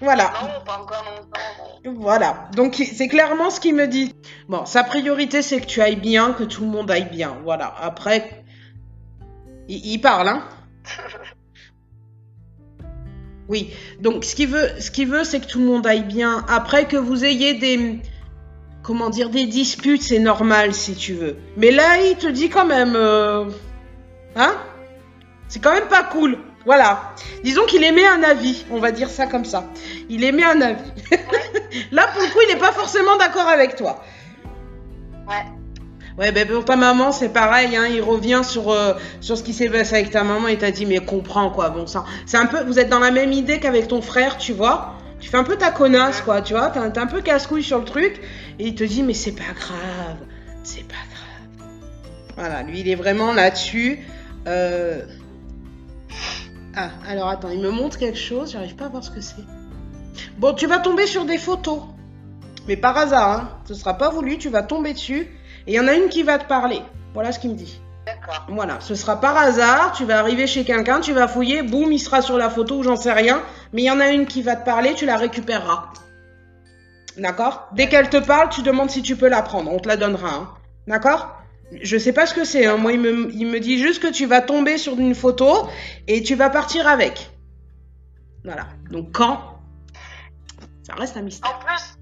Voilà. 0.00 0.32
Non, 0.42 0.64
pas 0.64 0.78
encore 0.78 1.04
longtemps. 1.04 1.49
Voilà. 1.84 2.48
Donc 2.54 2.74
c'est 2.74 3.08
clairement 3.08 3.50
ce 3.50 3.60
qu'il 3.60 3.74
me 3.74 3.86
dit. 3.86 4.14
Bon, 4.48 4.66
sa 4.66 4.84
priorité 4.84 5.42
c'est 5.42 5.60
que 5.60 5.66
tu 5.66 5.80
ailles 5.80 5.96
bien, 5.96 6.32
que 6.32 6.44
tout 6.44 6.62
le 6.64 6.70
monde 6.70 6.90
aille 6.90 7.08
bien. 7.10 7.36
Voilà. 7.44 7.74
Après, 7.80 8.44
il, 9.68 9.98
parle, 10.00 10.28
hein. 10.28 10.42
Oui. 13.48 13.70
Donc 14.00 14.24
ce 14.24 14.36
qu'il 14.36 14.48
veut, 14.48 14.68
ce 14.78 14.90
qu'il 14.90 15.08
veut, 15.08 15.24
c'est 15.24 15.40
que 15.40 15.46
tout 15.46 15.58
le 15.58 15.66
monde 15.66 15.86
aille 15.86 16.04
bien. 16.04 16.44
Après 16.48 16.86
que 16.86 16.96
vous 16.96 17.24
ayez 17.24 17.54
des, 17.54 17.98
comment 18.82 19.10
dire, 19.10 19.30
des 19.30 19.46
disputes, 19.46 20.02
c'est 20.02 20.18
normal 20.20 20.74
si 20.74 20.94
tu 20.94 21.14
veux. 21.14 21.36
Mais 21.56 21.70
là, 21.70 22.00
il 22.00 22.16
te 22.16 22.28
dit 22.28 22.48
quand 22.48 22.66
même, 22.66 22.94
euh, 22.94 23.46
hein 24.36 24.54
C'est 25.48 25.60
quand 25.60 25.72
même 25.72 25.88
pas 25.88 26.04
cool. 26.04 26.38
Voilà. 26.66 27.14
Disons 27.42 27.64
qu'il 27.66 27.82
émet 27.84 28.06
un 28.06 28.22
avis, 28.22 28.64
on 28.70 28.78
va 28.78 28.92
dire 28.92 29.08
ça 29.08 29.26
comme 29.26 29.44
ça. 29.44 29.64
Il 30.08 30.24
émet 30.24 30.44
un 30.44 30.60
avis. 30.60 30.90
Là, 31.90 32.06
pour 32.12 32.22
le 32.22 32.28
coup, 32.28 32.38
il 32.46 32.54
n'est 32.54 32.60
pas 32.60 32.72
forcément 32.72 33.16
d'accord 33.16 33.48
avec 33.48 33.76
toi. 33.76 34.02
Ouais. 35.26 35.44
Ouais, 36.18 36.32
ben 36.32 36.46
pour 36.46 36.66
ta 36.66 36.76
maman, 36.76 37.12
c'est 37.12 37.30
pareil, 37.30 37.76
hein, 37.76 37.86
il 37.86 38.02
revient 38.02 38.42
sur, 38.44 38.70
euh, 38.70 38.92
sur 39.20 39.38
ce 39.38 39.42
qui 39.42 39.54
s'est 39.54 39.70
passé 39.70 39.94
avec 39.94 40.10
ta 40.10 40.22
maman 40.22 40.48
et 40.48 40.58
t'a 40.58 40.70
dit, 40.70 40.84
mais 40.84 40.98
comprends, 40.98 41.50
quoi, 41.50 41.70
bon 41.70 41.86
sang. 41.86 42.04
C'est 42.26 42.36
un 42.36 42.46
peu, 42.46 42.62
vous 42.64 42.78
êtes 42.78 42.90
dans 42.90 42.98
la 42.98 43.10
même 43.10 43.32
idée 43.32 43.58
qu'avec 43.58 43.88
ton 43.88 44.02
frère, 44.02 44.36
tu 44.36 44.52
vois. 44.52 44.94
Tu 45.18 45.30
fais 45.30 45.38
un 45.38 45.44
peu 45.44 45.56
ta 45.56 45.70
connasse, 45.70 46.20
quoi, 46.20 46.42
tu 46.42 46.52
vois. 46.52 46.68
T'es 46.70 46.78
un, 46.78 46.92
un 46.94 47.06
peu 47.06 47.22
casse-couille 47.22 47.62
sur 47.62 47.78
le 47.78 47.84
truc 47.84 48.20
et 48.58 48.66
il 48.66 48.74
te 48.74 48.84
dit, 48.84 49.02
mais 49.02 49.14
c'est 49.14 49.32
pas 49.32 49.52
grave, 49.54 50.18
c'est 50.62 50.86
pas 50.86 50.94
grave. 50.94 51.68
Voilà, 52.36 52.62
lui, 52.64 52.80
il 52.80 52.88
est 52.88 52.96
vraiment 52.96 53.32
là-dessus. 53.32 54.00
Euh... 54.46 55.02
Ah, 56.76 56.90
alors 57.08 57.28
attends, 57.28 57.50
il 57.50 57.60
me 57.60 57.70
montre 57.70 57.98
quelque 57.98 58.18
chose, 58.18 58.52
j'arrive 58.52 58.76
pas 58.76 58.86
à 58.86 58.88
voir 58.88 59.02
ce 59.02 59.10
que 59.10 59.20
c'est. 59.20 59.44
Bon, 60.38 60.54
tu 60.54 60.66
vas 60.66 60.78
tomber 60.78 61.06
sur 61.06 61.24
des 61.24 61.38
photos. 61.38 61.82
Mais 62.68 62.76
par 62.76 62.96
hasard, 62.96 63.30
hein. 63.30 63.48
Ce 63.66 63.74
sera 63.74 63.94
pas 63.94 64.10
voulu, 64.10 64.38
tu 64.38 64.48
vas 64.48 64.62
tomber 64.62 64.92
dessus. 64.92 65.28
Et 65.66 65.72
il 65.72 65.74
y 65.74 65.80
en 65.80 65.88
a 65.88 65.94
une 65.94 66.08
qui 66.08 66.22
va 66.22 66.38
te 66.38 66.46
parler. 66.46 66.82
Voilà 67.14 67.32
ce 67.32 67.38
qu'il 67.38 67.50
me 67.50 67.56
dit. 67.56 67.80
D'accord. 68.06 68.46
Voilà, 68.48 68.78
ce 68.80 68.94
sera 68.94 69.20
par 69.20 69.36
hasard, 69.36 69.92
tu 69.92 70.04
vas 70.04 70.18
arriver 70.18 70.46
chez 70.46 70.64
quelqu'un, 70.64 71.00
tu 71.00 71.12
vas 71.12 71.28
fouiller, 71.28 71.62
boum, 71.62 71.92
il 71.92 71.98
sera 71.98 72.22
sur 72.22 72.38
la 72.38 72.48
photo 72.48 72.78
ou 72.78 72.82
j'en 72.82 72.96
sais 72.96 73.12
rien. 73.12 73.42
Mais 73.72 73.82
il 73.82 73.86
y 73.86 73.90
en 73.90 74.00
a 74.00 74.10
une 74.10 74.26
qui 74.26 74.42
va 74.42 74.56
te 74.56 74.64
parler, 74.64 74.94
tu 74.94 75.06
la 75.06 75.16
récupéreras. 75.16 75.92
D'accord? 77.16 77.68
Dès 77.72 77.88
qu'elle 77.88 78.08
te 78.08 78.16
parle, 78.16 78.48
tu 78.48 78.62
demandes 78.62 78.90
si 78.90 79.02
tu 79.02 79.16
peux 79.16 79.28
la 79.28 79.42
prendre. 79.42 79.70
On 79.72 79.78
te 79.78 79.88
la 79.88 79.96
donnera. 79.96 80.28
Hein. 80.28 80.48
D'accord? 80.86 81.39
Je 81.82 81.98
sais 81.98 82.12
pas 82.12 82.26
ce 82.26 82.34
que 82.34 82.44
c'est. 82.44 82.66
Hein. 82.66 82.76
Moi, 82.76 82.92
il 82.92 83.00
me, 83.00 83.30
il 83.32 83.46
me 83.46 83.60
dit 83.60 83.78
juste 83.78 84.02
que 84.02 84.08
tu 84.08 84.26
vas 84.26 84.40
tomber 84.40 84.78
sur 84.78 84.98
une 84.98 85.14
photo 85.14 85.68
et 86.06 86.22
tu 86.22 86.34
vas 86.34 86.50
partir 86.50 86.86
avec. 86.86 87.30
Voilà. 88.44 88.66
Donc 88.90 89.12
quand? 89.12 89.60
Ça 90.82 90.94
reste 90.94 91.16
un 91.16 91.22
mystère. 91.22 91.50
En 91.50 91.64
plus, 91.64 91.98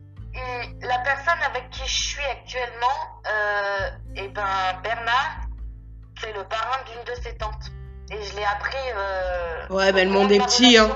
la 0.83 0.98
personne 1.04 1.42
avec 1.50 1.70
qui 1.70 1.87
je 1.87 2.02
suis 2.09 2.24
actuellement, 2.31 2.87
euh, 3.26 3.88
eh 4.16 4.28
ben 4.28 4.81
Bernard, 4.83 5.40
c'est 6.20 6.33
le 6.33 6.44
parrain 6.44 6.78
d'une 6.87 7.14
de 7.14 7.20
ses 7.20 7.37
tantes. 7.37 7.70
et 8.11 8.22
je 8.22 8.37
l'ai 8.37 8.44
appris. 8.44 8.76
Euh, 8.96 9.74
ouais, 9.74 9.92
ben 9.92 10.09
le 10.09 10.14
monde 10.14 10.33
est 10.33 10.38
petit, 10.38 10.78
hein. 10.78 10.90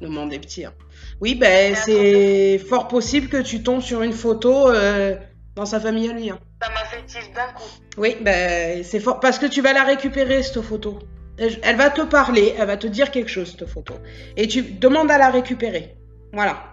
Le 0.00 0.08
monde 0.08 0.32
est 0.32 0.38
petit. 0.38 0.64
Hein. 0.64 0.72
Oui, 1.20 1.34
ben 1.34 1.74
c'est 1.76 2.58
fort 2.58 2.88
possible 2.88 3.28
que 3.28 3.40
tu 3.40 3.62
tombes 3.62 3.80
sur 3.80 4.02
une 4.02 4.12
photo 4.12 4.68
euh, 4.68 5.16
dans 5.54 5.66
sa 5.66 5.78
famille 5.78 6.10
à 6.10 6.12
lui. 6.12 6.30
Hein. 6.30 6.38
Ça 6.62 6.68
m'a 6.70 6.84
fait 6.84 7.32
d'un 7.32 7.52
coup. 7.54 7.64
Oui, 7.96 8.16
ben 8.20 8.84
c'est 8.84 9.00
fort 9.00 9.18
parce 9.18 9.38
que 9.38 9.46
tu 9.46 9.62
vas 9.62 9.72
la 9.72 9.82
récupérer 9.82 10.42
cette 10.42 10.62
photo. 10.62 10.98
Elle 11.38 11.76
va 11.76 11.90
te 11.90 12.02
parler, 12.02 12.54
elle 12.56 12.66
va 12.66 12.76
te 12.76 12.86
dire 12.86 13.10
quelque 13.10 13.30
chose 13.30 13.56
cette 13.58 13.68
photo. 13.68 13.94
Et 14.36 14.46
tu 14.46 14.62
demandes 14.62 15.10
à 15.10 15.18
la 15.18 15.30
récupérer. 15.30 15.96
Voilà. 16.32 16.72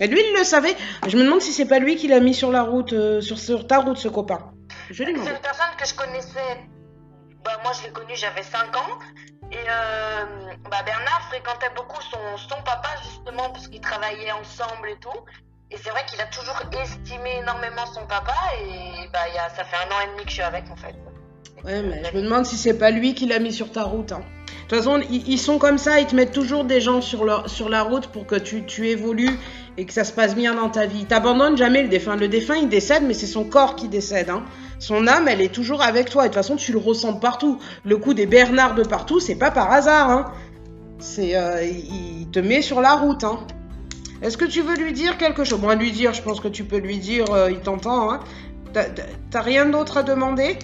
Et 0.00 0.06
lui, 0.06 0.20
il 0.20 0.36
le 0.36 0.44
savait. 0.44 0.76
Je 1.06 1.16
me 1.16 1.24
demande 1.24 1.40
si 1.40 1.52
c'est 1.52 1.66
pas 1.66 1.78
lui 1.78 1.96
qui 1.96 2.08
l'a 2.08 2.20
mis 2.20 2.34
sur 2.34 2.50
la 2.50 2.62
route, 2.62 2.92
euh, 2.92 3.20
sur, 3.20 3.38
sur, 3.38 3.66
ta 3.66 3.78
route, 3.78 3.96
ce 3.96 4.08
copain. 4.08 4.52
C'est 4.90 5.04
une 5.04 5.14
personne 5.14 5.76
que 5.78 5.86
je 5.86 5.94
connaissais. 5.94 6.58
Bah, 7.44 7.58
moi, 7.62 7.72
je 7.72 7.86
l'ai 7.86 7.92
connu, 7.92 8.14
j'avais 8.16 8.42
5 8.42 8.76
ans. 8.76 8.98
Et 9.50 9.56
euh, 9.56 10.24
bah, 10.70 10.82
Bernard 10.84 11.22
fréquentait 11.28 11.70
beaucoup 11.76 12.00
son, 12.02 12.36
son 12.36 12.62
papa, 12.62 12.88
justement, 13.04 13.50
parce 13.50 13.68
qu'ils 13.68 13.80
travaillaient 13.80 14.32
ensemble 14.32 14.88
et 14.90 14.96
tout. 14.96 15.24
Et 15.72 15.76
c'est 15.82 15.88
vrai 15.90 16.04
qu'il 16.06 16.20
a 16.20 16.26
toujours 16.26 16.60
estimé 16.82 17.38
énormément 17.40 17.86
son 17.86 18.02
papa. 18.02 18.34
Et 18.62 19.08
bah, 19.10 19.20
y 19.34 19.38
a, 19.38 19.48
ça 19.48 19.64
fait 19.64 19.76
un 19.76 19.94
an 19.94 20.00
et 20.04 20.12
demi 20.12 20.24
que 20.24 20.28
je 20.28 20.34
suis 20.34 20.42
avec, 20.42 20.64
en 20.70 20.76
fait. 20.76 20.94
Ouais, 21.64 21.82
mais 21.82 22.02
je 22.04 22.16
me 22.16 22.22
demande 22.22 22.44
si 22.44 22.56
c'est 22.56 22.76
pas 22.76 22.90
lui 22.90 23.14
qui 23.14 23.26
l'a 23.26 23.38
mis 23.38 23.52
sur 23.52 23.72
ta 23.72 23.84
route. 23.84 24.12
Hein. 24.12 24.20
De 24.48 24.76
toute 24.76 24.84
façon, 24.84 25.00
ils, 25.10 25.38
sont 25.38 25.58
comme 25.58 25.78
ça, 25.78 26.00
ils 26.00 26.06
te 26.06 26.14
mettent 26.14 26.32
toujours 26.32 26.64
des 26.64 26.80
gens 26.80 27.00
sur, 27.00 27.24
leur, 27.24 27.48
sur 27.48 27.68
la 27.68 27.82
route 27.82 28.08
pour 28.08 28.26
que 28.26 28.36
tu, 28.36 28.64
tu 28.64 28.88
évolues 28.88 29.38
et 29.78 29.86
que 29.86 29.92
ça 29.92 30.04
se 30.04 30.12
passe 30.12 30.34
bien 30.34 30.54
dans 30.54 30.68
ta 30.68 30.86
vie. 30.86 31.06
T'abandonnes 31.06 31.56
jamais 31.56 31.82
le 31.82 31.88
défunt. 31.88 32.16
Le 32.16 32.28
défunt, 32.28 32.56
il 32.56 32.68
décède, 32.68 33.04
mais 33.06 33.14
c'est 33.14 33.26
son 33.26 33.44
corps 33.44 33.74
qui 33.74 33.88
décède. 33.88 34.28
Hein. 34.28 34.44
Son 34.78 35.06
âme, 35.06 35.28
elle 35.28 35.40
est 35.40 35.54
toujours 35.54 35.82
avec 35.82 36.10
toi. 36.10 36.24
Et 36.24 36.28
de 36.28 36.34
toute 36.34 36.42
façon, 36.42 36.56
tu 36.56 36.72
le 36.72 36.78
ressens 36.78 37.14
partout. 37.14 37.58
Le 37.84 37.96
coup 37.96 38.12
des 38.12 38.26
Bernards 38.26 38.74
de 38.74 38.82
partout, 38.82 39.20
c'est 39.20 39.36
pas 39.36 39.50
par 39.50 39.72
hasard. 39.72 40.10
Hein. 40.10 40.32
C'est, 40.98 41.34
euh, 41.34 41.64
il 41.64 42.28
te 42.30 42.40
met 42.40 42.60
sur 42.60 42.80
la 42.80 42.94
route. 42.94 43.24
Hein. 43.24 43.46
Est-ce 44.22 44.36
que 44.36 44.44
tu 44.44 44.62
veux 44.62 44.76
lui 44.76 44.92
dire 44.92 45.18
quelque 45.18 45.42
chose? 45.42 45.60
Bon, 45.60 45.76
lui 45.76 45.90
dire, 45.90 46.14
je 46.14 46.22
pense 46.22 46.40
que 46.40 46.48
tu 46.48 46.64
peux 46.64 46.78
lui 46.78 46.98
dire, 46.98 47.24
euh, 47.32 47.50
il 47.50 47.60
t'entend. 47.60 48.12
Hein. 48.12 48.20
T'as 48.72 49.40
rien 49.40 49.66
d'autre 49.66 49.98
à 49.98 50.02
demander? 50.02 50.58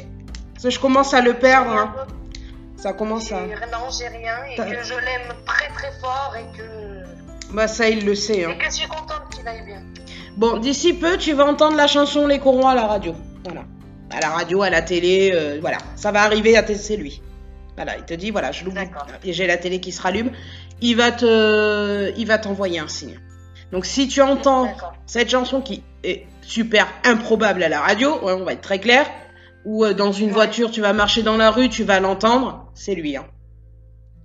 Parce 0.55 0.65
que 0.65 0.71
je 0.71 0.81
commence 0.81 1.13
à 1.13 1.21
le 1.21 1.35
perdre. 1.35 1.73
Hein. 1.73 1.95
Ça 2.77 2.93
commence 2.93 3.33
à. 3.33 3.41
Non, 3.41 3.91
j'ai 3.91 4.09
rien. 4.09 4.37
Et 4.51 4.57
que 4.57 4.85
je 4.85 4.95
l'aime 4.95 5.35
très 5.45 5.69
très 5.75 5.91
fort 6.01 6.35
et 6.39 6.57
que. 6.57 7.53
Bah, 7.53 7.67
ça, 7.67 7.89
il 7.89 8.07
le 8.07 8.15
sait. 8.15 8.45
Hein. 8.45 8.51
Et 8.51 8.59
que 8.59 8.67
je 8.67 8.71
suis 8.71 8.89
contente 8.89 9.29
qu'il 9.35 9.47
aille 9.47 9.65
bien. 9.65 9.83
Bon, 10.37 10.59
d'ici 10.59 10.95
peu, 10.95 11.17
tu 11.17 11.33
vas 11.33 11.45
entendre 11.47 11.77
la 11.77 11.89
chanson 11.89 12.29
Les 12.29 12.39
Corons 12.39 12.69
à 12.69 12.77
la 12.77 12.87
radio. 12.87 13.15
Voilà. 13.43 13.65
À 14.11 14.21
la 14.21 14.31
radio, 14.31 14.63
à 14.63 14.71
la 14.71 14.83
télé, 14.83 15.33
euh, 15.35 15.59
voilà. 15.61 15.79
Ça 15.97 16.13
va 16.13 16.23
arriver 16.23 16.57
à 16.57 16.65
c'est 16.65 16.97
lui. 16.97 17.21
Voilà, 17.75 17.97
il 17.97 18.05
te 18.05 18.15
dit, 18.15 18.31
voilà, 18.31 18.53
je 18.53 18.65
l'oublie. 18.65 18.89
Et 19.25 19.33
j'ai 19.33 19.47
la 19.47 19.57
télé 19.57 19.81
qui 19.81 19.93
se 19.93 20.01
rallume. 20.01 20.31
Il 20.81 20.97
va 20.97 21.11
te, 21.11 22.13
il 22.17 22.27
va 22.27 22.39
t'envoyer 22.39 22.79
un 22.79 22.89
signe. 22.89 23.19
Donc, 23.73 23.85
si 23.85 24.09
tu 24.09 24.23
entends 24.23 24.75
cette 25.07 25.31
chanson 25.31 25.61
qui 25.61 25.83
est 26.03 26.27
super 26.43 26.87
improbable 27.05 27.63
à 27.63 27.69
la 27.69 27.81
radio, 27.81 28.19
on 28.23 28.45
va 28.45 28.55
être 28.55 28.63
très 28.63 28.79
clair, 28.79 29.07
ou 29.65 29.85
euh, 29.85 29.93
dans 29.93 30.13
une 30.13 30.31
voiture, 30.31 30.71
tu 30.71 30.81
vas 30.81 30.93
marcher 30.93 31.23
dans 31.23 31.37
la 31.37 31.51
rue, 31.51 31.69
tu 31.69 31.85
vas 31.85 32.01
l'entendre, 32.01 32.71
c'est 32.75 32.95
lui. 32.95 33.17
Hein. 33.17 33.27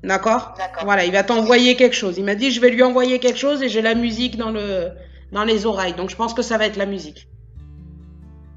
D'accord 0.04 0.56
Voilà, 0.84 1.06
il 1.06 1.12
va 1.12 1.24
t'envoyer 1.24 1.76
quelque 1.76 1.96
chose. 1.96 2.18
Il 2.18 2.26
m'a 2.26 2.36
dit, 2.36 2.52
je 2.52 2.60
vais 2.60 2.70
lui 2.70 2.84
envoyer 2.84 3.20
quelque 3.20 3.40
chose 3.40 3.64
et 3.64 3.70
j'ai 3.70 3.82
la 3.82 3.96
musique 3.96 4.38
dans, 4.38 4.52
le, 4.52 4.92
dans 5.32 5.44
les 5.44 5.66
oreilles. 5.66 5.94
Donc 5.94 6.10
je 6.10 6.16
pense 6.16 6.34
que 6.34 6.42
ça 6.42 6.58
va 6.58 6.66
être 6.66 6.76
la 6.76 6.86
musique. 6.86 7.30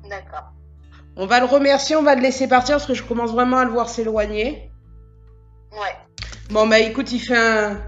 D'accord. 0.09 0.53
On 1.17 1.27
va 1.27 1.41
le 1.41 1.47
remercier, 1.47 1.97
on 1.97 2.03
va 2.03 2.15
le 2.15 2.21
laisser 2.21 2.49
partir 2.49 2.77
parce 2.77 2.87
que 2.87 2.95
je 2.95 3.03
commence 3.03 3.33
vraiment 3.33 3.59
à 3.59 3.65
le 3.65 3.71
voir 3.71 3.89
s'éloigner. 3.89 4.71
Ouais. 5.73 5.97
Bon, 6.51 6.67
bah 6.67 6.79
écoute, 6.79 7.11
il 7.13 7.21
fait 7.21 7.37
un. 7.37 7.81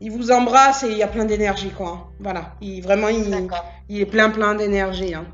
Il 0.00 0.12
vous 0.12 0.30
embrasse 0.30 0.84
et 0.84 0.90
il 0.90 0.96
y 0.96 1.02
a 1.02 1.08
plein 1.08 1.24
d'énergie, 1.24 1.70
quoi. 1.70 2.12
Voilà. 2.20 2.54
Il, 2.60 2.82
vraiment, 2.82 3.08
il, 3.08 3.48
il 3.88 4.00
est 4.00 4.06
plein, 4.06 4.30
plein 4.30 4.54
d'énergie. 4.54 5.12
Hein. 5.12 5.26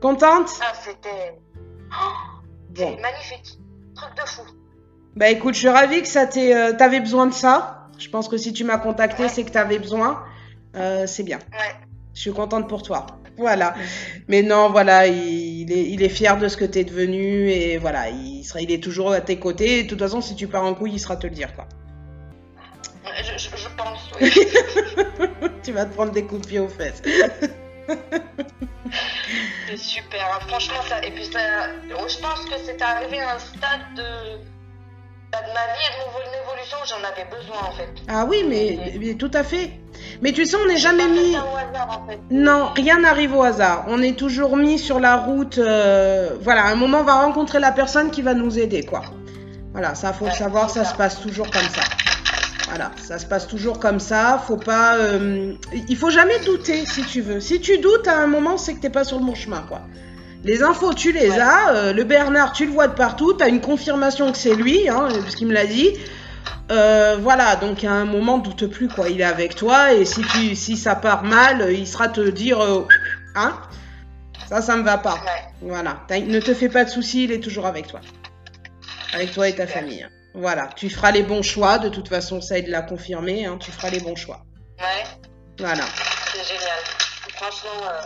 Contente? 0.00 0.48
Ah, 0.62 0.72
c'était. 0.80 1.38
Oh, 1.90 2.96
magnifique. 3.02 3.58
Truc 3.94 4.14
de 4.16 4.28
fou. 4.28 4.42
Bah 5.16 5.28
écoute, 5.28 5.54
je 5.54 5.58
suis 5.58 5.68
ravie 5.68 6.00
que 6.00 6.08
ça 6.08 6.26
t'ait. 6.26 6.54
Euh, 6.56 6.72
t'avais 6.72 7.00
besoin 7.00 7.26
de 7.26 7.34
ça. 7.34 7.88
Je 7.98 8.08
pense 8.08 8.28
que 8.28 8.38
si 8.38 8.52
tu 8.52 8.64
m'as 8.64 8.78
contacté, 8.78 9.28
c'est 9.28 9.44
que 9.44 9.50
t'avais 9.50 9.78
besoin. 9.78 10.22
Euh, 10.76 11.06
c'est 11.06 11.24
bien. 11.24 11.38
Ouais. 11.52 11.74
Je 12.14 12.20
suis 12.20 12.32
contente 12.32 12.68
pour 12.68 12.82
toi. 12.82 13.06
Voilà. 13.40 13.74
Mais 14.28 14.42
non, 14.42 14.68
voilà, 14.70 15.06
il, 15.06 15.72
est, 15.72 15.84
il 15.88 16.02
est 16.02 16.10
fier 16.10 16.36
de 16.36 16.46
ce 16.46 16.58
que 16.58 16.66
t'es 16.66 16.84
devenu 16.84 17.50
et 17.50 17.78
voilà, 17.78 18.10
il, 18.10 18.44
sera, 18.44 18.60
il 18.60 18.70
est 18.70 18.82
toujours 18.82 19.12
à 19.12 19.22
tes 19.22 19.38
côtés. 19.38 19.84
de 19.84 19.88
toute 19.88 19.98
façon, 19.98 20.20
si 20.20 20.36
tu 20.36 20.46
pars 20.46 20.62
en 20.62 20.74
couille, 20.74 20.92
il 20.92 20.98
sera 21.00 21.16
te 21.16 21.26
le 21.26 21.32
dire, 21.32 21.54
quoi. 21.54 21.66
Je, 23.22 23.38
je 23.38 23.68
pense, 23.76 24.10
oui. 24.20 24.30
tu 25.62 25.72
vas 25.72 25.86
te 25.86 25.94
prendre 25.94 26.12
des 26.12 26.24
coups 26.24 26.42
de 26.42 26.46
pied 26.46 26.58
aux 26.58 26.68
fesses. 26.68 27.02
c'est 29.66 29.76
super. 29.78 30.40
Franchement, 30.46 30.82
ça. 30.86 31.02
Et 31.02 31.10
puis, 31.10 31.24
ça... 31.24 31.40
je 31.88 32.18
pense 32.18 32.44
que 32.44 32.56
c'est 32.62 32.82
arrivé 32.82 33.20
à 33.20 33.36
un 33.36 33.38
stade 33.38 33.94
de... 33.96 34.02
ma 35.32 35.38
vie 35.38 35.86
et 35.86 35.92
de 35.96 36.04
mon 36.12 36.20
évolution 36.44 36.76
j'en 36.86 37.02
avais 37.08 37.24
besoin, 37.34 37.58
en 37.68 37.72
fait. 37.72 37.88
Ah 38.06 38.26
oui, 38.28 38.44
mais, 38.46 39.14
tout 39.14 39.30
à 39.32 39.42
fait. 39.44 39.70
Mais 40.22 40.32
tu 40.32 40.44
sais, 40.44 40.56
on 40.56 40.66
n'est 40.66 40.76
jamais 40.76 41.08
mis. 41.08 41.36
Non, 42.30 42.70
rien 42.74 43.00
n'arrive 43.00 43.34
au 43.34 43.42
hasard. 43.42 43.86
On 43.88 44.02
est 44.02 44.16
toujours 44.18 44.56
mis 44.56 44.78
sur 44.78 45.00
la 45.00 45.16
route. 45.16 45.58
Euh, 45.58 46.30
voilà, 46.42 46.66
un 46.66 46.74
moment, 46.74 47.00
on 47.00 47.04
va 47.04 47.14
rencontrer 47.24 47.58
la 47.58 47.72
personne 47.72 48.10
qui 48.10 48.22
va 48.22 48.34
nous 48.34 48.58
aider, 48.58 48.82
quoi. 48.82 49.02
Voilà, 49.72 49.94
ça, 49.94 50.12
faut 50.12 50.26
le 50.26 50.32
savoir, 50.32 50.68
ça 50.68 50.84
se 50.84 50.94
passe 50.94 51.20
toujours 51.20 51.50
comme 51.50 51.62
ça. 51.62 51.82
Voilà, 52.68 52.90
ça 52.96 53.18
se 53.18 53.26
passe 53.26 53.46
toujours 53.48 53.78
comme 53.78 53.98
ça. 53.98 54.42
Faut 54.46 54.56
pas, 54.56 54.96
euh, 54.96 55.54
il 55.88 55.96
faut 55.96 56.10
jamais 56.10 56.38
douter 56.44 56.84
si 56.86 57.02
tu 57.02 57.20
veux. 57.20 57.40
Si 57.40 57.60
tu 57.60 57.78
doutes 57.78 58.06
à 58.06 58.18
un 58.18 58.26
moment, 58.26 58.58
c'est 58.58 58.74
que 58.74 58.80
t'es 58.80 58.90
pas 58.90 59.04
sur 59.04 59.18
le 59.18 59.24
bon 59.24 59.34
chemin, 59.34 59.64
quoi. 59.68 59.80
Les 60.44 60.62
infos, 60.62 60.94
tu 60.94 61.12
les 61.12 61.32
as. 61.38 61.74
Euh, 61.74 61.92
le 61.92 62.04
Bernard, 62.04 62.52
tu 62.52 62.66
le 62.66 62.72
vois 62.72 62.88
de 62.88 62.94
partout. 62.94 63.34
Tu 63.34 63.42
as 63.42 63.48
une 63.48 63.60
confirmation 63.60 64.30
que 64.32 64.38
c'est 64.38 64.54
lui, 64.54 64.88
hein, 64.88 65.08
parce 65.22 65.34
qu'il 65.34 65.46
me 65.46 65.52
l'a 65.52 65.66
dit. 65.66 65.90
Euh, 66.70 67.16
voilà, 67.20 67.56
donc 67.56 67.82
à 67.84 67.92
un 67.92 68.04
moment, 68.04 68.38
doute 68.38 68.66
plus, 68.66 68.88
quoi. 68.88 69.08
Il 69.08 69.20
est 69.20 69.24
avec 69.24 69.54
toi 69.56 69.92
et 69.92 70.04
si, 70.04 70.22
tu, 70.22 70.54
si 70.54 70.76
ça 70.76 70.94
part 70.94 71.24
mal, 71.24 71.72
il 71.72 71.86
sera 71.86 72.08
te 72.08 72.20
dire, 72.20 72.60
hein, 73.34 73.60
ça, 74.48 74.62
ça 74.62 74.76
me 74.76 74.82
va 74.82 74.98
pas. 74.98 75.18
Voilà, 75.60 76.06
ne 76.10 76.40
te 76.40 76.54
fais 76.54 76.68
pas 76.68 76.84
de 76.84 76.90
soucis, 76.90 77.24
il 77.24 77.32
est 77.32 77.40
toujours 77.40 77.66
avec 77.66 77.86
toi, 77.86 78.00
avec 79.12 79.32
toi 79.32 79.48
et 79.48 79.54
ta 79.54 79.66
famille. 79.66 80.06
Voilà, 80.34 80.68
tu 80.76 80.88
feras 80.88 81.10
les 81.10 81.22
bons 81.22 81.42
choix. 81.42 81.78
De 81.78 81.88
toute 81.88 82.08
façon, 82.08 82.40
ça 82.40 82.58
aide 82.58 82.68
l'a 82.68 82.82
confirmé. 82.82 83.46
Hein, 83.46 83.58
tu 83.58 83.72
feras 83.72 83.90
les 83.90 84.00
bons 84.00 84.14
choix. 84.14 84.44
Ouais. 84.78 85.04
Voilà. 85.58 85.84
C'est 86.32 86.44
génial. 86.44 86.78
Franchement, 87.34 87.70
euh, 87.84 88.00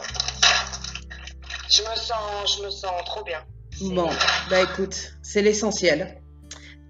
je, 1.68 1.83
me 1.83 1.96
sens, 1.96 2.57
je 2.57 2.64
me 2.64 2.70
sens 2.70 2.92
trop 3.05 3.22
bien. 3.24 3.40
Bon, 3.81 4.09
bah 4.48 4.61
écoute, 4.62 5.12
c'est 5.22 5.42
l'essentiel. 5.42 6.22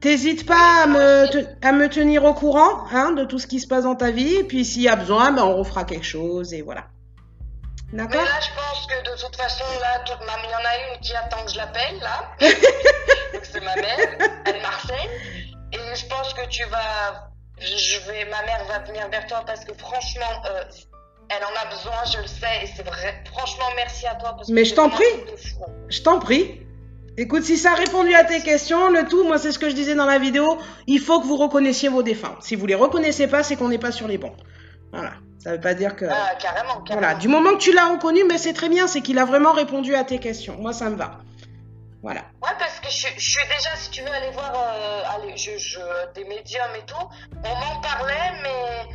T'hésites 0.04 0.44
pas 0.44 0.82
à 0.82 0.86
me, 0.86 1.66
à 1.66 1.72
me 1.72 1.88
tenir 1.88 2.24
au 2.24 2.34
courant 2.34 2.84
hein, 2.92 3.12
de 3.12 3.24
tout 3.24 3.38
ce 3.38 3.46
qui 3.46 3.58
se 3.58 3.66
passe 3.66 3.84
dans 3.84 3.94
ta 3.94 4.10
vie. 4.10 4.34
Et 4.34 4.44
puis 4.44 4.62
s'il 4.62 4.82
y 4.82 4.88
a 4.90 4.96
besoin, 4.96 5.32
ben, 5.32 5.42
on 5.44 5.56
refera 5.56 5.84
quelque 5.84 6.04
chose 6.04 6.52
et 6.52 6.60
voilà. 6.60 6.88
D'accord? 7.90 8.20
Mais 8.20 8.28
là, 8.28 8.38
je 8.38 8.50
pense 8.54 8.86
que 8.86 9.10
de 9.10 9.18
toute 9.18 9.34
façon, 9.34 9.64
là, 9.80 10.00
toute 10.04 10.20
ma... 10.26 10.34
il 10.44 10.50
y 10.50 10.54
en 10.54 10.58
a 10.58 10.92
une 10.92 11.00
qui 11.00 11.14
attend 11.14 11.42
que 11.46 11.52
je 11.52 11.56
l'appelle, 11.56 11.98
là. 12.00 12.36
c'est 13.44 13.62
ma 13.62 13.74
mère, 13.76 13.96
Anne-Marcel. 14.44 15.10
Et 15.72 15.78
je 15.96 16.06
pense 16.06 16.34
que 16.34 16.46
tu 16.48 16.64
vas. 16.64 17.30
Je 17.58 17.98
vais... 18.00 18.26
Ma 18.26 18.42
mère 18.42 18.62
va 18.68 18.80
venir 18.80 19.08
vers 19.08 19.26
toi 19.26 19.42
parce 19.46 19.64
que 19.64 19.72
franchement, 19.72 20.42
euh, 20.50 20.64
elle 21.30 21.44
en 21.44 21.62
a 21.62 21.74
besoin, 21.74 22.04
je 22.12 22.18
le 22.18 22.26
sais. 22.26 22.64
Et 22.64 22.66
c'est 22.76 22.86
vrai. 22.86 23.24
Franchement, 23.32 23.70
merci 23.74 24.06
à 24.06 24.16
toi. 24.16 24.36
Mais 24.50 24.66
je 24.66 24.74
t'en 24.74 24.90
prie. 24.90 25.06
Je 25.88 26.02
t'en 26.02 26.18
prie. 26.18 26.60
Écoute, 27.16 27.44
si 27.44 27.56
ça 27.56 27.72
a 27.72 27.74
répondu 27.74 28.12
à 28.14 28.24
tes 28.24 28.40
questions, 28.40 28.90
le 28.90 29.06
tout, 29.06 29.24
moi, 29.24 29.38
c'est 29.38 29.52
ce 29.52 29.58
que 29.58 29.70
je 29.70 29.74
disais 29.74 29.94
dans 29.94 30.06
la 30.06 30.18
vidéo, 30.18 30.58
il 30.86 30.98
faut 31.00 31.20
que 31.20 31.26
vous 31.26 31.36
reconnaissiez 31.36 31.88
vos 31.88 32.02
défunts. 32.02 32.36
Si 32.40 32.56
vous 32.56 32.66
les 32.66 32.74
reconnaissez 32.74 33.28
pas, 33.28 33.42
c'est 33.44 33.54
qu'on 33.56 33.68
n'est 33.68 33.78
pas 33.78 33.92
sur 33.92 34.08
les 34.08 34.18
bons. 34.18 34.34
Voilà. 34.92 35.12
Ça 35.38 35.52
veut 35.52 35.60
pas 35.60 35.74
dire 35.74 35.94
que. 35.94 36.06
Ah, 36.06 36.34
carrément, 36.40 36.80
carrément. 36.80 37.00
Voilà. 37.00 37.14
Du 37.14 37.28
moment 37.28 37.50
que 37.52 37.58
tu 37.58 37.72
l'as 37.72 37.86
reconnu, 37.86 38.24
mais 38.28 38.38
c'est 38.38 38.52
très 38.52 38.68
bien, 38.68 38.86
c'est 38.86 39.00
qu'il 39.00 39.18
a 39.18 39.24
vraiment 39.24 39.52
répondu 39.52 39.94
à 39.94 40.02
tes 40.02 40.18
questions. 40.18 40.56
Moi, 40.58 40.72
ça 40.72 40.90
me 40.90 40.96
va. 40.96 41.18
Voilà. 42.02 42.22
Ouais, 42.42 42.50
parce 42.58 42.80
que 42.80 42.88
je, 42.90 43.06
je 43.16 43.30
suis 43.30 43.46
déjà, 43.46 43.76
si 43.76 43.90
tu 43.90 44.02
veux 44.02 44.10
aller 44.10 44.30
voir 44.32 44.52
euh, 44.54 45.02
allez, 45.14 45.36
je, 45.36 45.56
je, 45.56 45.78
des 46.14 46.24
médiums 46.24 46.74
et 46.76 46.84
tout, 46.84 47.06
on 47.44 47.48
m'en 47.48 47.80
parlait, 47.80 48.32
mais 48.42 48.94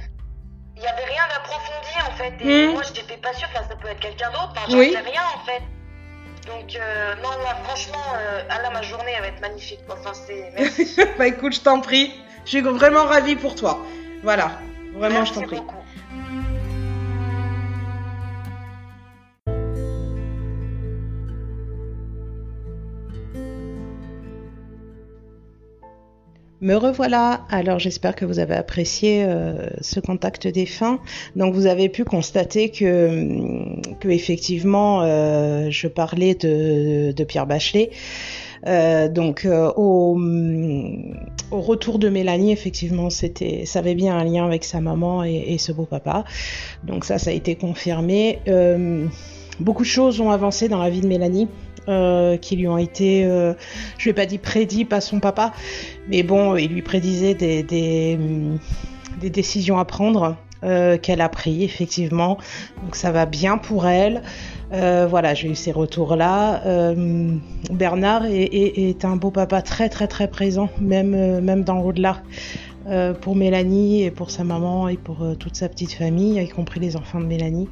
il 0.75 0.81
n'y 0.81 0.87
avait 0.87 1.05
rien 1.05 1.23
d'approfondi 1.29 1.89
en 2.07 2.11
fait. 2.17 2.33
Et 2.41 2.67
mmh. 2.67 2.71
moi, 2.71 2.83
je 2.83 2.99
n'étais 2.99 3.17
pas 3.17 3.33
sûre, 3.33 3.47
ça 3.53 3.75
peut 3.75 3.87
être 3.87 3.99
quelqu'un 3.99 4.29
d'autre, 4.29 4.51
enfin, 4.51 4.65
j'en 4.69 4.77
oui. 4.77 4.91
sais 4.91 4.99
rien 4.99 5.21
en 5.35 5.45
fait. 5.45 5.63
Donc, 6.47 6.75
euh, 6.75 7.15
non, 7.15 7.29
là, 7.43 7.55
franchement, 7.63 8.13
euh, 8.15 8.41
ah, 8.49 8.61
là, 8.61 8.69
ma 8.71 8.81
journée, 8.81 9.11
elle 9.15 9.21
va 9.21 9.27
être 9.27 9.41
magnifique. 9.41 9.79
Enfin, 9.89 10.11
c'est. 10.13 10.51
Merci. 10.57 10.95
bah, 11.17 11.27
écoute, 11.27 11.53
je 11.53 11.61
t'en 11.61 11.81
prie. 11.81 12.13
Je 12.45 12.49
suis 12.49 12.61
vraiment 12.61 13.05
ravie 13.05 13.35
pour 13.35 13.55
toi. 13.55 13.79
Voilà. 14.23 14.59
Vraiment, 14.93 15.19
Merci 15.19 15.33
je 15.33 15.39
t'en 15.39 15.45
prie. 15.45 15.57
Beaucoup. 15.57 15.75
Me 26.61 26.75
revoilà. 26.75 27.45
Alors 27.49 27.79
j'espère 27.79 28.15
que 28.15 28.25
vous 28.25 28.37
avez 28.39 28.55
apprécié 28.55 29.23
euh, 29.23 29.69
ce 29.79 30.01
contact 30.01 30.45
défunt. 30.45 30.99
Donc 31.37 31.53
vous 31.53 31.67
avez 31.67 31.87
pu 31.87 32.03
constater 32.03 32.69
que, 32.69 33.79
que 34.01 34.09
effectivement 34.09 35.01
euh, 35.03 35.69
je 35.69 35.87
parlais 35.87 36.35
de, 36.35 37.23
Pierre 37.23 37.47
Bachelet. 37.47 37.91
Euh, 38.67 39.07
donc 39.07 39.45
euh, 39.45 39.71
au, 39.77 40.19
retour 41.51 41.97
de 41.97 42.09
Mélanie, 42.09 42.51
effectivement, 42.51 43.09
c'était, 43.09 43.65
ça 43.65 43.79
avait 43.79 43.95
bien 43.95 44.17
un 44.17 44.25
lien 44.25 44.45
avec 44.45 44.65
sa 44.65 44.81
maman 44.81 45.23
et, 45.23 45.45
et 45.47 45.57
ce 45.57 45.71
beau 45.71 45.85
papa. 45.85 46.25
Donc 46.83 47.05
ça, 47.05 47.19
ça 47.19 47.29
a 47.29 47.33
été 47.33 47.55
confirmé. 47.55 48.39
Beaucoup 49.61 49.83
de 49.83 49.87
choses 49.87 50.21
ont 50.21 50.31
avancé 50.31 50.69
dans 50.69 50.81
la 50.81 50.89
vie 50.89 51.01
de 51.01 51.07
Mélanie. 51.07 51.47
Euh, 51.89 52.37
qui 52.37 52.55
lui 52.55 52.67
ont 52.67 52.77
été, 52.77 53.25
euh, 53.25 53.53
je 53.97 54.05
vais 54.09 54.13
pas 54.13 54.27
dire 54.27 54.39
prédit 54.39 54.85
par 54.85 55.01
son 55.01 55.19
papa, 55.19 55.53
mais 56.07 56.21
bon, 56.21 56.55
il 56.55 56.71
lui 56.71 56.83
prédisait 56.83 57.33
des, 57.33 57.65
décisions 59.23 59.79
à 59.79 59.85
prendre 59.85 60.35
euh, 60.63 60.99
qu'elle 60.99 61.21
a 61.21 61.29
pris 61.29 61.63
effectivement. 61.63 62.37
Donc 62.83 62.95
ça 62.95 63.11
va 63.11 63.25
bien 63.25 63.57
pour 63.57 63.87
elle. 63.87 64.21
Euh, 64.71 65.07
voilà, 65.09 65.33
j'ai 65.33 65.49
eu 65.49 65.55
ces 65.55 65.71
retours-là. 65.71 66.61
Euh, 66.67 67.35
Bernard 67.71 68.25
est, 68.25 68.43
est, 68.43 68.89
est, 68.89 69.03
un 69.03 69.15
beau 69.15 69.31
papa 69.31 69.63
très 69.63 69.89
très 69.89 70.07
très 70.07 70.27
présent, 70.27 70.69
même 70.79 71.39
même 71.39 71.63
dans 71.63 71.81
l'au-delà. 71.81 72.21
pour 73.21 73.35
Mélanie 73.35 74.03
et 74.03 74.11
pour 74.11 74.29
sa 74.29 74.43
maman 74.43 74.89
et 74.89 74.97
pour 74.97 75.17
toute 75.39 75.55
sa 75.55 75.69
petite 75.69 75.93
famille, 75.93 76.39
y 76.39 76.49
compris 76.49 76.79
les 76.79 76.95
enfants 76.97 77.19
de 77.19 77.25
Mélanie. 77.25 77.67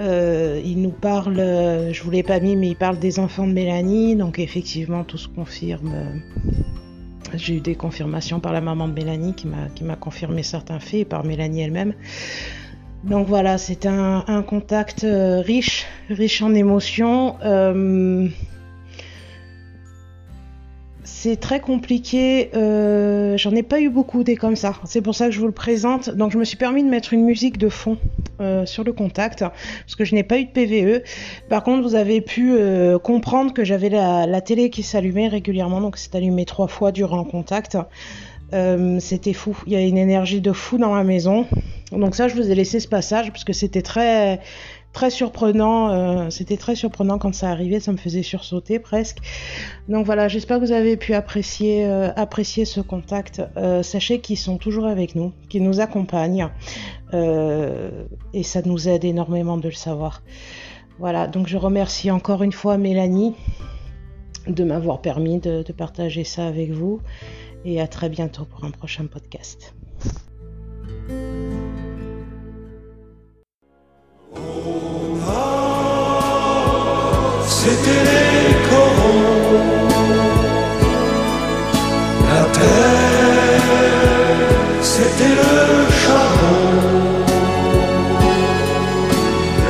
Euh, 0.00 0.60
il 0.64 0.80
nous 0.80 0.90
parle, 0.90 1.36
je 1.36 2.02
vous 2.02 2.10
l'ai 2.10 2.22
pas 2.22 2.40
mis, 2.40 2.56
mais 2.56 2.68
il 2.68 2.76
parle 2.76 2.98
des 2.98 3.18
enfants 3.18 3.46
de 3.46 3.52
Mélanie, 3.52 4.16
donc 4.16 4.38
effectivement 4.38 5.04
tout 5.04 5.18
se 5.18 5.28
confirme. 5.28 6.22
J'ai 7.34 7.56
eu 7.56 7.60
des 7.60 7.74
confirmations 7.74 8.40
par 8.40 8.52
la 8.52 8.60
maman 8.60 8.88
de 8.88 8.94
Mélanie 8.94 9.34
qui 9.34 9.46
m'a 9.46 9.96
confirmé 9.96 10.42
certains 10.42 10.80
faits 10.80 11.00
et 11.00 11.04
par 11.04 11.24
Mélanie 11.24 11.62
elle-même. 11.62 11.94
Donc 13.04 13.26
voilà, 13.26 13.58
c'est 13.58 13.86
un, 13.86 14.24
un, 14.28 14.42
contact 14.42 15.02
euh, 15.02 15.40
riche, 15.40 15.86
riche 16.08 16.40
en 16.40 16.54
émotions. 16.54 17.36
C'est 21.04 21.40
très 21.40 21.60
compliqué. 21.60 22.50
Euh, 22.54 23.36
J'en 23.36 23.50
ai 23.52 23.62
pas 23.62 23.80
eu 23.80 23.90
beaucoup 23.90 24.22
des 24.22 24.36
comme 24.36 24.54
ça. 24.54 24.74
C'est 24.84 25.02
pour 25.02 25.14
ça 25.14 25.26
que 25.26 25.32
je 25.32 25.40
vous 25.40 25.46
le 25.46 25.52
présente. 25.52 26.10
Donc 26.10 26.30
je 26.30 26.38
me 26.38 26.44
suis 26.44 26.56
permis 26.56 26.84
de 26.84 26.88
mettre 26.88 27.12
une 27.12 27.24
musique 27.24 27.58
de 27.58 27.68
fond 27.68 27.98
euh, 28.40 28.66
sur 28.66 28.84
le 28.84 28.92
contact 28.92 29.40
parce 29.40 29.96
que 29.96 30.04
je 30.04 30.14
n'ai 30.14 30.22
pas 30.22 30.38
eu 30.38 30.44
de 30.44 30.50
PVE. 30.50 31.02
Par 31.48 31.64
contre, 31.64 31.82
vous 31.82 31.96
avez 31.96 32.20
pu 32.20 32.52
euh, 32.52 32.98
comprendre 32.98 33.52
que 33.52 33.64
j'avais 33.64 33.88
la, 33.88 34.26
la, 34.26 34.40
télé 34.40 34.70
qui 34.70 34.84
s'allumait 34.84 35.28
régulièrement. 35.28 35.80
Donc 35.80 35.96
c'est 35.96 36.14
allumé 36.14 36.44
trois 36.44 36.68
fois 36.68 36.92
durant 36.92 37.18
le 37.18 37.24
contact. 37.24 37.76
C'était 39.00 39.32
fou. 39.32 39.56
Il 39.66 39.72
y 39.72 39.76
a 39.76 39.80
une 39.80 39.96
énergie 39.96 40.42
de 40.42 40.52
fou 40.52 40.76
dans 40.76 40.94
la 40.94 41.04
maison. 41.04 41.46
Donc 41.90 42.14
ça, 42.14 42.28
je 42.28 42.34
vous 42.34 42.50
ai 42.50 42.54
laissé 42.54 42.80
ce 42.80 42.88
passage 42.88 43.30
parce 43.30 43.44
que 43.44 43.52
c'était 43.52 43.80
très 43.80 44.40
très 44.92 45.10
surprenant. 45.10 45.90
Euh, 45.90 46.30
C'était 46.30 46.56
très 46.56 46.74
surprenant 46.74 47.18
quand 47.18 47.34
ça 47.34 47.50
arrivait, 47.50 47.80
ça 47.80 47.92
me 47.92 47.96
faisait 47.96 48.22
sursauter 48.22 48.78
presque. 48.78 49.18
Donc 49.88 50.06
voilà, 50.06 50.28
j'espère 50.28 50.60
que 50.60 50.64
vous 50.64 50.72
avez 50.72 50.96
pu 50.96 51.14
apprécier, 51.14 51.84
euh, 51.86 52.10
ce 52.64 52.80
contact. 52.80 53.42
Euh, 53.56 53.82
sachez 53.82 54.20
qu'ils 54.20 54.38
sont 54.38 54.58
toujours 54.58 54.86
avec 54.86 55.14
nous, 55.14 55.32
qu'ils 55.48 55.62
nous 55.62 55.80
accompagnent. 55.80 56.48
Et 57.12 58.42
ça 58.42 58.62
nous 58.64 58.88
aide 58.88 59.04
énormément 59.04 59.58
de 59.58 59.68
le 59.68 59.74
savoir. 59.74 60.22
Voilà, 60.98 61.26
donc 61.26 61.46
je 61.46 61.58
remercie 61.58 62.10
encore 62.10 62.42
une 62.42 62.52
fois 62.52 62.78
Mélanie 62.78 63.34
de 64.46 64.64
m'avoir 64.64 65.02
permis 65.02 65.38
de 65.38 65.72
partager 65.72 66.24
ça 66.24 66.46
avec 66.46 66.70
vous. 66.70 67.00
Et 67.64 67.80
à 67.80 67.86
très 67.86 68.08
bientôt 68.08 68.44
pour 68.44 68.64
un 68.64 68.70
prochain 68.70 69.06
podcast. 69.06 69.74
C'était 77.64 78.02
les 78.08 78.54
corons, 78.68 79.86
la 82.28 82.42
terre, 82.58 83.62
c'était 84.80 85.34
le 85.42 85.56
charbon, 86.00 86.64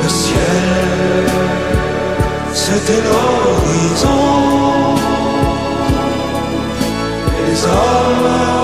le 0.01 0.09
ciel, 0.09 1.27
c'était 2.51 3.01
l'horizon, 3.05 4.25
les 7.45 7.63
hommes. 7.65 8.62